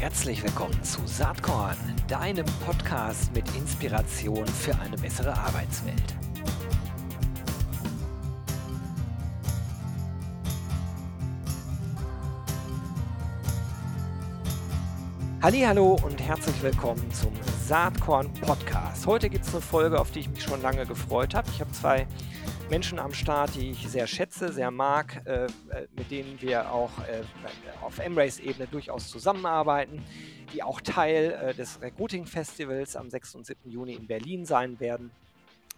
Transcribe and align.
Herzlich 0.00 0.44
willkommen 0.44 0.80
zu 0.84 1.04
Saatkorn, 1.06 1.76
deinem 2.06 2.46
Podcast 2.64 3.34
mit 3.34 3.44
Inspiration 3.56 4.46
für 4.46 4.78
eine 4.78 4.96
bessere 4.96 5.36
Arbeitswelt. 5.36 6.14
Hallo 15.42 15.98
und 16.04 16.22
herzlich 16.22 16.62
willkommen 16.62 17.12
zum 17.12 17.32
Saatkorn 17.66 18.32
Podcast. 18.34 19.04
Heute 19.04 19.28
gibt 19.28 19.46
es 19.46 19.52
eine 19.52 19.60
Folge, 19.60 19.98
auf 19.98 20.12
die 20.12 20.20
ich 20.20 20.30
mich 20.30 20.44
schon 20.44 20.62
lange 20.62 20.86
gefreut 20.86 21.34
habe. 21.34 21.48
Ich 21.50 21.60
habe 21.60 21.72
zwei 21.72 22.06
Menschen 22.70 22.98
am 22.98 23.14
Start, 23.14 23.54
die 23.54 23.70
ich 23.70 23.88
sehr 23.88 24.06
schätze, 24.06 24.52
sehr 24.52 24.70
mag, 24.70 25.22
äh, 25.24 25.46
äh 25.46 25.48
mit 25.96 26.10
denen 26.10 26.38
wir 26.42 26.70
auch 26.70 26.90
äh, 26.98 27.22
auf 27.80 27.98
M-Race-Ebene 27.98 28.66
durchaus 28.66 29.08
zusammenarbeiten, 29.08 30.04
die 30.52 30.62
auch 30.62 30.82
Teil 30.82 31.32
äh, 31.32 31.54
des 31.54 31.80
Recruiting-Festivals 31.80 32.94
am 32.94 33.08
6. 33.08 33.36
und 33.36 33.46
7. 33.46 33.70
Juni 33.70 33.94
in 33.94 34.06
Berlin 34.06 34.44
sein 34.44 34.78
werden. 34.80 35.10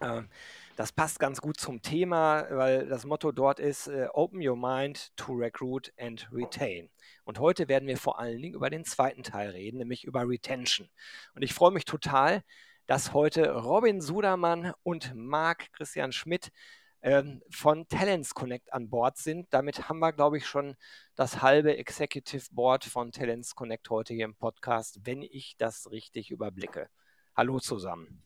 Ähm, 0.01 0.27
das 0.75 0.91
passt 0.91 1.19
ganz 1.19 1.39
gut 1.39 1.61
zum 1.61 1.81
Thema, 1.81 2.45
weil 2.49 2.87
das 2.87 3.05
Motto 3.05 3.31
dort 3.31 3.61
ist 3.61 3.87
äh, 3.87 4.07
Open 4.11 4.45
Your 4.45 4.57
Mind 4.57 5.15
to 5.15 5.31
Recruit 5.31 5.93
and 5.97 6.27
Retain. 6.33 6.89
Und 7.23 7.39
heute 7.39 7.69
werden 7.69 7.87
wir 7.87 7.97
vor 7.97 8.19
allen 8.19 8.41
Dingen 8.41 8.55
über 8.55 8.69
den 8.69 8.83
zweiten 8.83 9.23
Teil 9.23 9.51
reden, 9.51 9.77
nämlich 9.77 10.03
über 10.03 10.27
Retention. 10.27 10.89
Und 11.35 11.41
ich 11.41 11.53
freue 11.53 11.71
mich 11.71 11.85
total, 11.85 12.43
dass 12.85 13.13
heute 13.13 13.53
Robin 13.53 14.01
Sudermann 14.01 14.73
und 14.83 15.13
Marc 15.15 15.71
Christian 15.71 16.11
Schmidt 16.11 16.51
ähm, 17.01 17.41
von 17.49 17.87
Talents 17.87 18.33
Connect 18.33 18.71
an 18.73 18.89
Bord 18.89 19.17
sind. 19.17 19.47
Damit 19.51 19.89
haben 19.89 19.99
wir, 19.99 20.13
glaube 20.13 20.37
ich, 20.37 20.45
schon 20.45 20.75
das 21.15 21.41
halbe 21.41 21.77
Executive 21.77 22.45
Board 22.51 22.85
von 22.85 23.11
Talents 23.11 23.55
Connect 23.55 23.89
heute 23.89 24.13
hier 24.13 24.25
im 24.25 24.35
Podcast, 24.35 24.99
wenn 25.03 25.21
ich 25.21 25.55
das 25.57 25.91
richtig 25.91 26.31
überblicke. 26.31 26.89
Hallo 27.35 27.59
zusammen. 27.59 28.23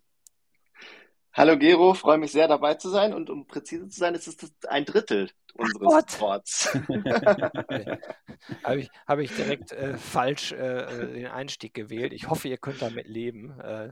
Hallo 1.34 1.58
Gero, 1.58 1.94
freue 1.94 2.18
mich 2.18 2.32
sehr 2.32 2.48
dabei 2.48 2.76
zu 2.76 2.90
sein 2.90 3.14
und 3.14 3.30
um 3.30 3.46
präzise 3.46 3.90
zu 3.90 4.00
sein, 4.00 4.16
ist 4.16 4.28
es 4.28 4.54
ein 4.70 4.86
Drittel 4.86 5.30
unseres 5.54 6.18
Boards. 6.18 6.74
Habe 8.64 8.80
ich, 8.80 8.90
hab 9.08 9.20
ich 9.20 9.36
direkt 9.36 9.72
äh, 9.72 9.98
falsch 9.98 10.52
äh, 10.52 10.84
äh, 10.84 11.14
den 11.14 11.28
Einstieg 11.28 11.74
gewählt. 11.74 12.14
Ich 12.14 12.30
hoffe, 12.30 12.48
ihr 12.48 12.58
könnt 12.58 12.82
damit 12.82 13.08
leben. 13.08 13.60
Äh, 13.60 13.90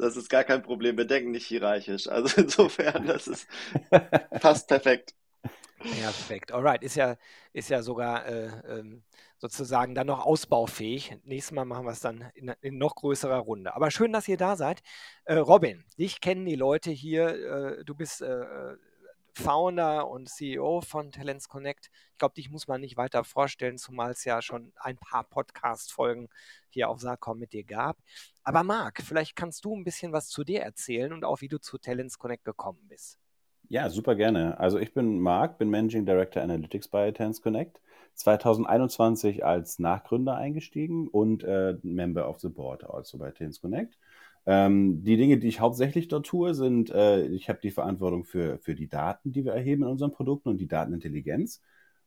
das 0.00 0.16
ist 0.16 0.28
gar 0.28 0.44
kein 0.44 0.62
Problem. 0.62 0.96
Wir 0.96 1.04
denken 1.06 1.30
nicht 1.30 1.46
hierarchisch. 1.46 2.08
Also 2.08 2.40
insofern, 2.40 3.06
das 3.06 3.28
ist 3.28 3.46
fast 4.40 4.68
perfekt. 4.68 5.14
Perfekt. 5.78 6.52
Alright. 6.52 6.82
Ist 6.82 6.96
ja, 6.96 7.16
ist 7.52 7.70
ja 7.70 7.82
sogar 7.82 8.26
äh, 8.26 8.50
ähm, 8.68 9.02
sozusagen 9.38 9.94
dann 9.94 10.06
noch 10.06 10.24
ausbaufähig. 10.26 11.16
Nächstes 11.24 11.52
Mal 11.52 11.64
machen 11.64 11.86
wir 11.86 11.92
es 11.92 12.00
dann 12.00 12.30
in, 12.34 12.52
in, 12.60 12.76
noch 12.76 12.94
größerer 12.96 13.38
Runde. 13.38 13.74
Aber 13.74 13.90
schön, 13.90 14.12
dass 14.12 14.28
ihr 14.28 14.36
da 14.36 14.56
seid. 14.56 14.82
Äh, 15.24 15.36
Robin, 15.36 15.84
dich 15.98 16.20
kennen 16.20 16.44
die 16.44 16.56
Leute 16.56 16.90
hier. 16.90 17.78
Äh, 17.78 17.84
du 17.84 17.94
bist 17.94 18.20
äh, 18.20 18.44
Founder 19.34 20.08
und 20.08 20.28
CEO 20.28 20.80
von 20.80 21.12
Talents 21.12 21.48
Connect. 21.48 21.90
Ich 22.12 22.18
glaube, 22.18 22.34
dich 22.34 22.50
muss 22.50 22.68
man 22.68 22.80
nicht 22.80 22.96
weiter 22.96 23.24
vorstellen, 23.24 23.78
zumal 23.78 24.10
es 24.10 24.24
ja 24.24 24.42
schon 24.42 24.72
ein 24.76 24.96
paar 24.96 25.24
Podcast-Folgen 25.24 26.28
hier 26.68 26.88
auf 26.88 27.00
Saatkorn 27.00 27.38
mit 27.38 27.52
dir 27.52 27.64
gab. 27.64 27.98
Aber 28.42 28.62
Marc, 28.62 29.02
vielleicht 29.02 29.36
kannst 29.36 29.64
du 29.64 29.74
ein 29.74 29.84
bisschen 29.84 30.12
was 30.12 30.28
zu 30.28 30.44
dir 30.44 30.62
erzählen 30.62 31.12
und 31.12 31.24
auch 31.24 31.40
wie 31.40 31.48
du 31.48 31.58
zu 31.58 31.78
Talents 31.78 32.18
Connect 32.18 32.44
gekommen 32.44 32.84
bist. 32.88 33.18
Ja, 33.68 33.88
super 33.88 34.16
gerne. 34.16 34.58
Also 34.58 34.78
ich 34.78 34.92
bin 34.92 35.20
Marc, 35.20 35.58
bin 35.58 35.70
Managing 35.70 36.04
Director 36.04 36.42
Analytics 36.42 36.88
bei 36.88 37.10
Talents 37.12 37.40
Connect. 37.40 37.80
2021 38.14 39.44
als 39.44 39.78
Nachgründer 39.78 40.36
eingestiegen 40.36 41.08
und 41.08 41.42
äh, 41.44 41.76
Member 41.82 42.28
of 42.28 42.40
the 42.40 42.48
Board 42.48 42.84
also 42.88 43.18
bei 43.18 43.30
Talents 43.30 43.60
Connect. 43.60 43.96
Ähm, 44.46 45.02
die 45.04 45.16
Dinge, 45.16 45.38
die 45.38 45.48
ich 45.48 45.60
hauptsächlich 45.60 46.08
dort 46.08 46.26
tue, 46.26 46.54
sind, 46.54 46.90
äh, 46.90 47.26
ich 47.26 47.48
habe 47.48 47.60
die 47.62 47.70
Verantwortung 47.70 48.24
für, 48.24 48.58
für 48.58 48.74
die 48.74 48.88
Daten, 48.88 49.32
die 49.32 49.44
wir 49.44 49.52
erheben 49.52 49.82
in 49.82 49.88
unseren 49.88 50.12
Produkten 50.12 50.48
und 50.48 50.58
die 50.58 50.68
Datenintelligenz. 50.68 51.62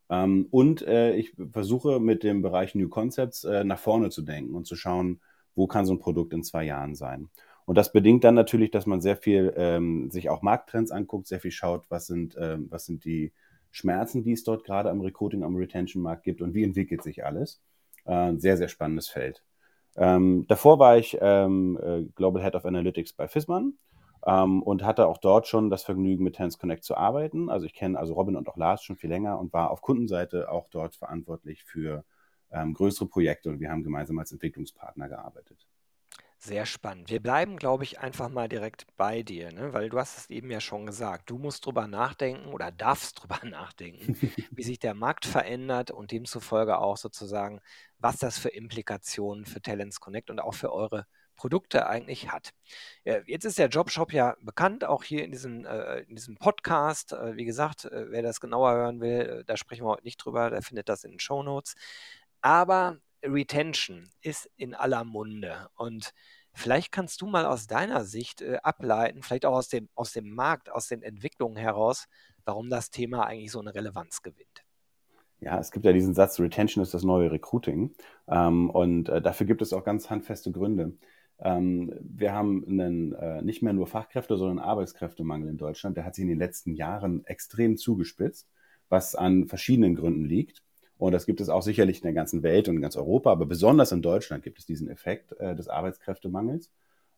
Ähm, 0.10 0.48
und 0.52 0.82
äh, 0.82 1.16
ich 1.16 1.36
versuche 1.52 2.00
mit 2.00 2.24
dem 2.24 2.42
Bereich 2.42 2.76
New 2.76 2.90
Concepts 2.90 3.44
äh, 3.44 3.64
nach 3.64 3.80
vorne 3.80 4.10
zu 4.10 4.22
denken 4.22 4.56
und 4.56 4.66
zu 4.66 4.76
schauen, 4.76 5.22
wo 5.56 5.68
kann 5.68 5.86
so 5.86 5.94
ein 5.94 6.00
Produkt 6.00 6.34
in 6.34 6.44
zwei 6.44 6.64
Jahren 6.66 6.96
sein. 6.96 7.30
Und 7.66 7.78
das 7.78 7.94
bedingt 7.94 8.24
dann 8.24 8.36
natürlich, 8.36 8.72
dass 8.72 8.86
man 8.86 9.02
sehr 9.02 9.16
viel 9.16 9.54
ähm, 9.56 10.10
sich 10.12 10.30
auch 10.30 10.42
Markttrends 10.42 10.92
anguckt, 10.92 11.28
sehr 11.28 11.40
viel 11.40 11.52
schaut, 11.52 11.86
was 11.90 12.08
sind, 12.08 12.36
ähm, 12.38 12.68
was 12.70 12.86
sind 12.86 13.06
die 13.06 13.32
Schmerzen, 13.72 14.24
die 14.24 14.34
es 14.34 14.44
dort 14.44 14.66
gerade 14.66 14.90
am 14.90 15.02
Recruiting, 15.02 15.44
am 15.44 15.56
Retention-Markt 15.56 16.24
gibt 16.24 16.42
und 16.42 16.54
wie 16.54 16.64
entwickelt 16.64 17.02
sich 17.02 17.26
alles. 17.26 17.62
Äh, 18.06 18.34
sehr, 18.38 18.58
sehr 18.58 18.68
spannendes 18.68 19.08
Feld. 19.08 19.44
Ähm, 19.96 20.46
davor 20.48 20.80
war 20.80 20.98
ich 20.98 21.18
ähm, 21.22 21.80
äh, 21.82 22.04
Global 22.16 22.42
Head 22.42 22.56
of 22.56 22.66
Analytics 22.66 23.14
bei 23.14 23.28
Fissmann 23.28 23.74
ähm, 24.26 24.64
und 24.64 24.84
hatte 24.84 25.08
auch 25.08 25.18
dort 25.18 25.48
schon 25.48 25.70
das 25.70 25.84
Vergnügen, 25.84 26.24
mit 26.24 26.36
Tense 26.36 26.58
Connect 26.58 26.84
zu 26.84 26.96
arbeiten. 26.96 27.50
Also 27.50 27.66
ich 27.66 27.74
kenne 27.74 28.00
also 28.00 28.14
Robin 28.14 28.36
und 28.36 28.48
auch 28.48 28.58
Lars 28.58 28.84
schon 28.84 28.96
viel 28.96 29.10
länger 29.10 29.40
und 29.40 29.54
war 29.54 29.72
auf 29.72 29.82
Kundenseite 29.82 30.50
auch 30.52 30.68
dort 30.70 30.96
verantwortlich 30.96 31.64
für 31.64 32.04
ähm, 32.52 32.74
größere 32.74 33.08
Projekte 33.08 33.50
und 33.50 33.60
wir 33.60 33.70
haben 33.70 33.84
gemeinsam 33.84 34.20
als 34.20 34.32
Entwicklungspartner 34.32 35.10
gearbeitet. 35.10 35.68
Sehr 36.46 36.66
spannend. 36.66 37.10
Wir 37.10 37.22
bleiben, 37.22 37.56
glaube 37.56 37.86
ich, 37.86 38.00
einfach 38.00 38.28
mal 38.28 38.50
direkt 38.50 38.86
bei 38.98 39.24
dir, 39.24 39.54
ne? 39.54 39.72
weil 39.72 39.88
du 39.88 39.98
hast 39.98 40.18
es 40.18 40.30
eben 40.30 40.52
ja 40.52 40.60
schon 40.60 40.86
gesagt. 40.86 41.30
Du 41.30 41.38
musst 41.38 41.66
drüber 41.66 41.88
nachdenken 41.88 42.50
oder 42.50 42.70
darfst 42.70 43.18
drüber 43.24 43.40
nachdenken, 43.46 44.18
wie 44.52 44.64
sich 44.64 44.78
der 44.78 44.94
Markt 44.94 45.26
verändert 45.26 45.90
und 45.90 46.12
demzufolge 46.12 46.80
auch 46.80 46.98
sozusagen, 46.98 47.62
was 47.98 48.18
das 48.18 48.38
für 48.38 48.50
Implikationen 48.50 49.46
für 49.46 49.62
Talents 49.62 50.02
Connect 50.02 50.30
und 50.30 50.42
auch 50.42 50.54
für 50.54 50.74
eure 50.74 51.06
Produkte 51.38 51.88
eigentlich 51.88 52.30
hat. 52.30 52.52
Jetzt 53.06 53.46
ist 53.46 53.58
der 53.58 53.70
Jobshop 53.70 54.12
ja 54.12 54.36
bekannt, 54.42 54.84
auch 54.84 55.04
hier 55.06 55.24
in 55.24 55.32
diesem, 55.32 55.66
äh, 55.66 56.02
in 56.02 56.16
diesem 56.16 56.36
Podcast. 56.36 57.14
Äh, 57.14 57.38
wie 57.38 57.46
gesagt, 57.46 57.86
äh, 57.86 58.12
wer 58.12 58.22
das 58.22 58.42
genauer 58.42 58.74
hören 58.74 59.00
will, 59.00 59.22
äh, 59.22 59.44
da 59.46 59.56
sprechen 59.56 59.86
wir 59.86 59.92
heute 59.92 60.04
nicht 60.04 60.18
drüber, 60.18 60.50
der 60.50 60.62
findet 60.62 60.90
das 60.90 61.06
in 61.06 61.12
den 61.12 61.20
Show 61.22 61.42
Notes. 61.42 61.76
Aber 62.42 62.98
Retention 63.24 64.10
ist 64.22 64.50
in 64.58 64.74
aller 64.74 65.04
Munde 65.04 65.70
und 65.76 66.14
vielleicht 66.54 66.92
kannst 66.92 67.22
du 67.22 67.28
mal 67.28 67.46
aus 67.46 67.68
deiner 67.68 68.06
Sicht 68.06 68.42
äh, 68.42 68.58
ableiten, 68.62 69.24
vielleicht 69.24 69.46
auch 69.46 69.56
aus 69.56 69.70
dem, 69.70 69.90
aus 69.96 70.14
dem 70.14 70.30
Markt, 70.34 70.72
aus 70.72 70.88
den 70.88 71.02
Entwicklungen 71.02 71.58
heraus, 71.58 72.06
warum 72.46 72.70
das 72.70 72.90
Thema 72.90 73.26
eigentlich 73.26 73.52
so 73.52 73.60
eine 73.60 73.74
Relevanz 73.74 74.22
gewinnt. 74.22 74.64
Ja, 75.40 75.60
es 75.60 75.72
gibt 75.72 75.86
ja 75.86 75.92
diesen 75.92 76.14
Satz, 76.14 76.40
Retention 76.40 76.82
ist 76.82 76.94
das 76.94 77.04
neue 77.04 77.30
Recruiting. 77.32 77.94
Ähm, 78.28 78.70
und 78.70 79.10
äh, 79.10 79.22
dafür 79.22 79.46
gibt 79.46 79.62
es 79.62 79.74
auch 79.74 79.84
ganz 79.84 80.10
handfeste 80.10 80.52
Gründe. 80.52 80.94
Ähm, 81.40 81.94
wir 82.02 82.32
haben 82.32 82.64
einen, 82.66 83.14
äh, 83.14 83.42
nicht 83.42 83.62
mehr 83.62 83.74
nur 83.74 83.88
Fachkräfte, 83.88 84.38
sondern 84.38 84.60
Arbeitskräftemangel 84.60 85.50
in 85.50 85.58
Deutschland. 85.58 85.98
Der 85.98 86.06
hat 86.06 86.16
sich 86.16 86.24
in 86.24 86.30
den 86.30 86.40
letzten 86.40 86.74
Jahren 86.74 87.26
extrem 87.26 87.76
zugespitzt, 87.76 88.50
was 88.88 89.16
an 89.16 89.48
verschiedenen 89.48 89.96
Gründen 89.96 90.24
liegt. 90.24 90.64
Und 91.04 91.12
das 91.12 91.26
gibt 91.26 91.42
es 91.42 91.50
auch 91.50 91.64
sicherlich 91.64 91.98
in 91.98 92.04
der 92.04 92.14
ganzen 92.14 92.44
Welt 92.44 92.70
und 92.70 92.78
in 92.78 92.82
ganz 92.82 92.96
Europa, 92.96 93.30
aber 93.30 93.46
besonders 93.46 93.92
in 93.92 94.02
Deutschland 94.02 94.42
gibt 94.42 94.60
es 94.60 94.66
diesen 94.66 94.88
Effekt 94.88 95.34
äh, 95.38 95.54
des 95.54 95.68
Arbeitskräftemangels. 95.68 96.72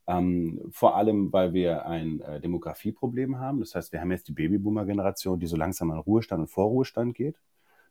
Ähm, 0.07 0.59
vor 0.72 0.97
allem, 0.97 1.31
weil 1.31 1.53
wir 1.53 1.85
ein 1.85 2.19
äh, 2.22 2.41
Demografieproblem 2.41 3.38
haben. 3.38 3.59
Das 3.59 3.75
heißt, 3.75 3.94
wir 3.94 4.01
haben 4.01 4.09
jetzt 4.09 4.28
die 4.28 4.31
Babyboomer-Generation, 4.31 5.40
die 5.40 5.46
so 5.46 5.56
langsam 5.56 5.91
an 5.91 6.00
Ruhestand 6.00 6.41
und 6.41 6.47
Vorruhestand 6.47 7.13
geht. 7.13 7.40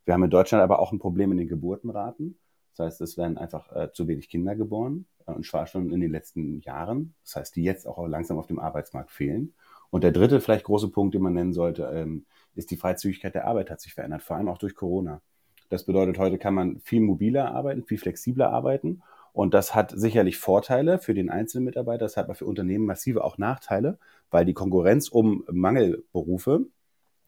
Wir 0.05 0.15
haben 0.15 0.25
in 0.25 0.31
Deutschland 0.31 0.65
aber 0.65 0.81
auch 0.81 0.91
ein 0.91 0.99
Problem 0.99 1.31
in 1.31 1.39
den 1.39 1.47
Geburtenraten. 1.47 2.41
Das 2.77 2.87
heißt, 2.87 3.01
es 3.01 3.17
werden 3.17 3.39
einfach 3.39 3.71
äh, 3.71 3.93
zu 3.93 4.09
wenig 4.09 4.29
Kinder 4.29 4.57
geboren, 4.57 5.07
äh, 5.29 5.31
und 5.31 5.47
zwar 5.47 5.69
schon 5.69 5.93
in 5.93 6.01
den 6.01 6.11
letzten 6.11 6.59
Jahren. 6.63 7.15
Das 7.23 7.37
heißt, 7.37 7.55
die 7.55 7.63
jetzt 7.63 7.87
auch 7.87 8.05
langsam 8.09 8.37
auf 8.37 8.49
dem 8.49 8.59
Arbeitsmarkt 8.59 9.13
fehlen. 9.13 9.55
Und 9.91 10.03
der 10.03 10.11
dritte, 10.11 10.41
vielleicht 10.41 10.65
große 10.65 10.89
Punkt, 10.89 11.15
den 11.15 11.23
man 11.23 11.35
nennen 11.35 11.53
sollte, 11.53 11.85
ähm, 11.95 12.27
ist 12.57 12.73
die 12.73 12.77
Freizügigkeit 12.77 13.37
der 13.37 13.47
Arbeit 13.47 13.71
hat 13.71 13.81
sich 13.81 13.95
verändert, 13.95 14.25
vor 14.25 14.35
allem 14.35 14.49
auch 14.49 14.59
durch 14.59 14.75
Corona. 14.75 15.23
Das 15.69 15.85
bedeutet, 15.85 16.19
heute 16.19 16.39
kann 16.39 16.55
man 16.55 16.81
viel 16.81 17.01
mobiler 17.01 17.53
arbeiten, 17.53 17.85
viel 17.85 17.99
flexibler 17.99 18.51
arbeiten. 18.51 19.03
Und 19.33 19.53
das 19.53 19.75
hat 19.75 19.93
sicherlich 19.97 20.39
Vorteile 20.39 20.99
für 20.99 21.15
den 21.15 21.29
einzelnen 21.29 21.65
Mitarbeiter, 21.65 22.05
das 22.05 22.17
hat 22.17 22.27
aber 22.27 22.37
für 22.37 22.47
Unternehmen 22.47 22.87
massive 22.87 23.25
auch 23.25 23.37
Nachteile, 23.37 23.99
weil 24.31 24.45
die 24.45 24.55
Konkurrenz 24.55 25.09
um 25.09 25.45
Mangelberufe 25.51 26.67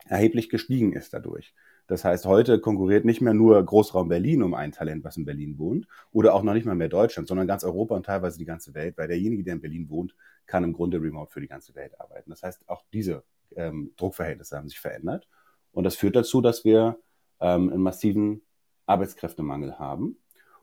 erheblich 0.09 0.49
gestiegen 0.49 0.93
ist 0.93 1.15
dadurch. 1.15 1.53
Das 1.89 2.05
heißt, 2.05 2.27
heute 2.27 2.61
konkurriert 2.61 3.05
nicht 3.05 3.21
mehr 3.21 3.35
nur 3.35 3.63
Großraum 3.65 4.09
Berlin 4.09 4.43
um 4.43 4.55
ein 4.55 4.73
Talent, 4.73 5.05
was 5.05 5.17
in 5.17 5.25
Berlin 5.25 5.59
wohnt, 5.59 5.87
oder 6.13 6.35
auch 6.35 6.43
noch 6.43 6.55
nicht 6.55 6.67
mal 6.67 6.75
mehr 6.75 6.89
Deutschland, 6.89 7.29
sondern 7.29 7.47
ganz 7.47 7.63
Europa 7.65 7.95
und 7.95 8.07
teilweise 8.07 8.39
die 8.39 8.45
ganze 8.45 8.75
Welt, 8.75 8.99
weil 8.99 9.09
derjenige, 9.09 9.45
der 9.45 9.55
in 9.55 9.61
Berlin 9.61 9.89
wohnt, 9.89 10.15
kann 10.47 10.65
im 10.65 10.73
Grunde 10.73 11.01
remote 11.01 11.33
für 11.33 11.41
die 11.41 11.49
ganze 11.49 11.75
Welt 11.75 12.01
arbeiten. 12.01 12.31
Das 12.31 12.43
heißt, 12.43 12.69
auch 12.69 12.85
diese 12.93 13.23
ähm, 13.55 13.93
Druckverhältnisse 13.97 14.57
haben 14.57 14.69
sich 14.69 14.81
verändert. 14.81 15.29
Und 15.73 15.85
das 15.85 15.95
führt 15.95 16.17
dazu, 16.17 16.41
dass 16.41 16.65
wir 16.65 16.99
ähm, 17.41 17.71
einen 17.71 17.83
massiven 17.83 18.43
Arbeitskräftemangel 18.87 19.79
haben. 19.79 20.17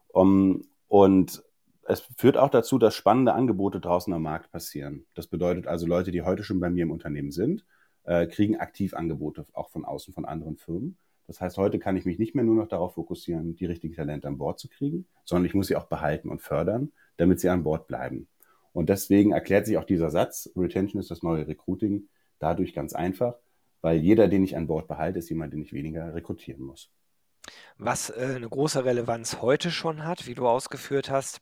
Um, 0.10 0.62
und 0.88 1.44
es 1.86 2.02
führt 2.18 2.38
auch 2.38 2.50
dazu, 2.50 2.78
dass 2.78 2.96
spannende 2.96 3.34
Angebote 3.34 3.80
draußen 3.80 4.14
am 4.14 4.22
Markt 4.22 4.52
passieren. 4.52 5.06
Das 5.16 5.28
bedeutet 5.28 5.68
also, 5.68 5.86
Leute, 5.86 6.12
die 6.12 6.22
heute 6.22 6.44
schon 6.44 6.60
bei 6.60 6.70
mir 6.70 6.84
im 6.84 6.92
Unternehmen 6.92 7.32
sind, 7.32 7.66
äh, 8.04 8.28
kriegen 8.28 8.58
aktiv 8.58 8.94
Angebote 8.94 9.46
auch 9.54 9.70
von 9.70 9.86
außen, 9.86 10.14
von 10.14 10.26
anderen 10.26 10.58
Firmen. 10.58 10.98
Das 11.28 11.40
heißt, 11.42 11.58
heute 11.58 11.80
kann 11.80 11.96
ich 11.96 12.06
mich 12.06 12.20
nicht 12.20 12.36
mehr 12.36 12.44
nur 12.44 12.56
noch 12.56 12.68
darauf 12.68 12.96
fokussieren, 12.96 13.56
die 13.56 13.66
richtigen 13.66 13.96
Talente 13.96 14.28
an 14.28 14.38
Bord 14.38 14.60
zu 14.60 14.68
kriegen, 14.68 15.08
sondern 15.24 15.46
ich 15.46 15.54
muss 15.54 15.68
sie 15.68 15.76
auch 15.76 15.86
behalten 15.86 16.30
und 16.30 16.42
fördern, 16.42 16.92
damit 17.18 17.40
sie 17.40 17.50
an 17.50 17.64
Bord 17.64 17.88
bleiben. 17.88 18.28
Und 18.74 18.90
deswegen 18.90 19.32
erklärt 19.32 19.66
sich 19.66 19.78
auch 19.78 19.86
dieser 19.86 20.10
Satz, 20.10 20.50
Retention 20.56 21.00
ist 21.00 21.12
das 21.12 21.24
neue 21.24 21.48
Recruiting, 21.48 22.10
dadurch 22.40 22.74
ganz 22.74 22.94
einfach, 22.94 23.36
weil 23.84 23.98
jeder, 23.98 24.28
den 24.30 24.44
ich 24.44 24.56
an 24.56 24.66
Bord 24.66 24.88
behalte, 24.88 25.20
ist 25.20 25.30
jemand, 25.30 25.54
den 25.54 25.62
ich 25.62 25.74
weniger 25.74 26.16
rekrutieren 26.16 26.64
muss. 26.64 26.90
Was 27.78 28.10
äh, 28.10 28.34
eine 28.36 28.50
große 28.50 28.86
Relevanz 28.86 29.42
heute 29.42 29.70
schon 29.70 30.06
hat, 30.06 30.26
wie 30.26 30.36
du 30.36 30.48
ausgeführt 30.48 31.10
hast, 31.12 31.42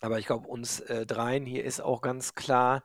aber 0.00 0.18
ich 0.18 0.26
glaube, 0.26 0.48
uns 0.48 0.80
äh, 0.80 1.06
dreien 1.06 1.46
hier 1.46 1.64
ist 1.64 1.80
auch 1.80 2.00
ganz 2.02 2.34
klar, 2.34 2.82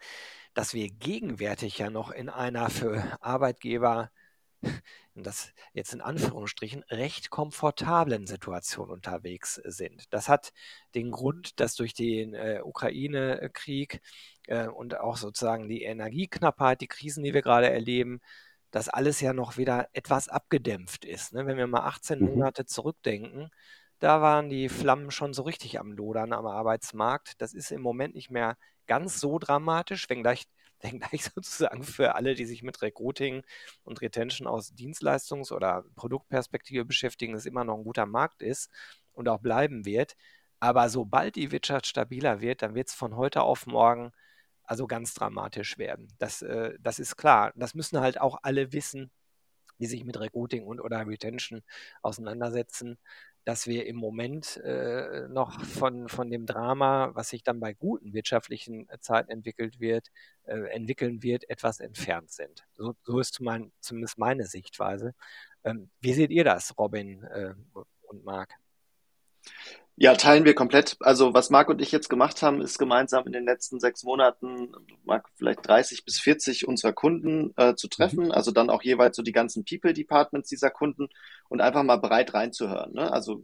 dass 0.53 0.73
wir 0.73 0.89
gegenwärtig 0.89 1.79
ja 1.79 1.89
noch 1.89 2.11
in 2.11 2.29
einer 2.29 2.69
für 2.69 3.17
Arbeitgeber 3.21 4.11
das 5.15 5.51
jetzt 5.73 5.93
in 5.93 6.01
Anführungsstrichen 6.01 6.83
recht 6.83 7.29
komfortablen 7.31 8.27
Situation 8.27 8.91
unterwegs 8.91 9.55
sind. 9.63 10.05
Das 10.13 10.29
hat 10.29 10.53
den 10.93 11.09
Grund, 11.11 11.59
dass 11.59 11.75
durch 11.75 11.93
den 11.93 12.35
äh, 12.35 12.61
Ukraine-Krieg 12.63 14.01
äh, 14.47 14.67
und 14.67 14.99
auch 14.99 15.17
sozusagen 15.17 15.69
die 15.69 15.83
Energieknappheit, 15.83 16.81
die 16.81 16.87
Krisen, 16.87 17.23
die 17.23 17.33
wir 17.33 17.41
gerade 17.41 17.69
erleben, 17.69 18.21
das 18.75 18.89
alles 18.89 19.21
ja 19.21 19.31
noch 19.31 19.55
wieder 19.55 19.87
etwas 19.93 20.27
abgedämpft 20.27 21.05
ist. 21.05 21.31
Ne? 21.33 21.45
Wenn 21.47 21.55
wir 21.55 21.65
mal 21.65 21.85
18 21.85 22.19
mhm. 22.19 22.25
Monate 22.25 22.65
zurückdenken, 22.65 23.49
da 23.99 24.21
waren 24.21 24.49
die 24.49 24.67
Flammen 24.67 25.11
schon 25.11 25.33
so 25.33 25.43
richtig 25.43 25.79
am 25.79 25.93
Lodern 25.93 26.33
am 26.33 26.45
Arbeitsmarkt. 26.45 27.41
Das 27.41 27.53
ist 27.53 27.71
im 27.71 27.81
Moment 27.81 28.15
nicht 28.15 28.31
mehr 28.31 28.57
ganz 28.85 29.21
so 29.21 29.39
dramatisch, 29.39 30.09
wenngleich 30.09 30.43
wenngleich 30.81 31.23
sozusagen 31.23 31.83
für 31.83 32.15
alle, 32.15 32.35
die 32.35 32.45
sich 32.45 32.63
mit 32.63 32.81
Recruiting 32.81 33.43
und 33.85 34.01
Retention 34.01 34.45
aus 34.45 34.73
Dienstleistungs- 34.73 35.53
oder 35.53 35.85
Produktperspektive 35.95 36.83
beschäftigen, 36.83 37.33
es 37.33 37.45
immer 37.45 37.63
noch 37.63 37.77
ein 37.77 37.85
guter 37.85 38.05
Markt 38.05 38.41
ist 38.41 38.69
und 39.13 39.29
auch 39.29 39.39
bleiben 39.39 39.85
wird. 39.85 40.17
Aber 40.59 40.89
sobald 40.89 41.37
die 41.37 41.51
Wirtschaft 41.53 41.87
stabiler 41.87 42.41
wird, 42.41 42.61
dann 42.61 42.75
wird 42.75 42.89
es 42.89 42.93
von 42.93 43.15
heute 43.15 43.41
auf 43.43 43.67
morgen 43.67 44.11
also 44.65 44.87
ganz 44.87 45.13
dramatisch 45.13 45.77
werden. 45.77 46.07
Das, 46.19 46.41
äh, 46.41 46.73
das 46.79 46.99
ist 46.99 47.15
klar. 47.17 47.53
Das 47.55 47.75
müssen 47.75 47.99
halt 47.99 48.19
auch 48.19 48.39
alle 48.43 48.73
wissen, 48.73 49.11
die 49.79 49.87
sich 49.87 50.03
mit 50.05 50.19
Recruiting 50.19 50.65
und 50.65 50.79
oder 50.79 51.05
Retention 51.07 51.61
auseinandersetzen 52.01 52.97
dass 53.45 53.67
wir 53.67 53.85
im 53.85 53.95
Moment 53.95 54.57
äh, 54.57 55.27
noch 55.29 55.63
von, 55.63 56.09
von 56.09 56.31
dem 56.31 56.47
Drama, 56.47 57.11
was 57.13 57.29
sich 57.29 57.43
dann 57.43 57.59
bei 57.59 57.73
guten 57.73 58.13
wirtschaftlichen 58.13 58.89
äh, 58.89 58.99
Zeiten 58.99 59.31
entwickelt 59.31 59.79
wird, 59.79 60.09
äh, 60.45 60.61
entwickeln 60.71 61.21
wird, 61.21 61.47
etwas 61.47 61.79
entfernt 61.79 62.31
sind. 62.31 62.65
So, 62.73 62.95
so 63.03 63.19
ist 63.19 63.39
mein, 63.39 63.71
zumindest 63.79 64.17
meine 64.17 64.47
Sichtweise. 64.47 65.13
Ähm, 65.63 65.91
wie 66.01 66.13
seht 66.13 66.31
ihr 66.31 66.43
das, 66.43 66.75
Robin 66.77 67.23
äh, 67.23 67.53
und 68.07 68.25
Marc? 68.25 68.51
Ja, 69.97 70.13
teilen 70.15 70.43
wir 70.43 70.55
komplett. 70.55 70.97
Also 70.99 71.33
was 71.33 71.49
Marc 71.49 71.69
und 71.69 71.81
ich 71.81 71.91
jetzt 71.93 72.09
gemacht 72.09 72.41
haben, 72.41 72.61
ist 72.61 72.77
gemeinsam 72.77 73.25
in 73.27 73.31
den 73.31 73.45
letzten 73.45 73.79
sechs 73.79 74.03
Monaten, 74.03 74.73
Marc, 75.05 75.29
vielleicht 75.35 75.65
30 75.65 76.03
bis 76.03 76.19
40 76.19 76.67
unserer 76.67 76.91
Kunden 76.91 77.53
äh, 77.55 77.75
zu 77.75 77.87
treffen. 77.87 78.25
Mhm. 78.25 78.31
Also 78.31 78.51
dann 78.51 78.69
auch 78.69 78.83
jeweils 78.83 79.15
so 79.15 79.23
die 79.23 79.31
ganzen 79.31 79.63
People 79.63 79.93
Departments 79.93 80.49
dieser 80.49 80.69
Kunden 80.69 81.07
und 81.47 81.61
einfach 81.61 81.83
mal 81.83 81.95
bereit 81.95 82.33
reinzuhören. 82.33 82.93
Ne? 82.93 83.09
Also 83.09 83.41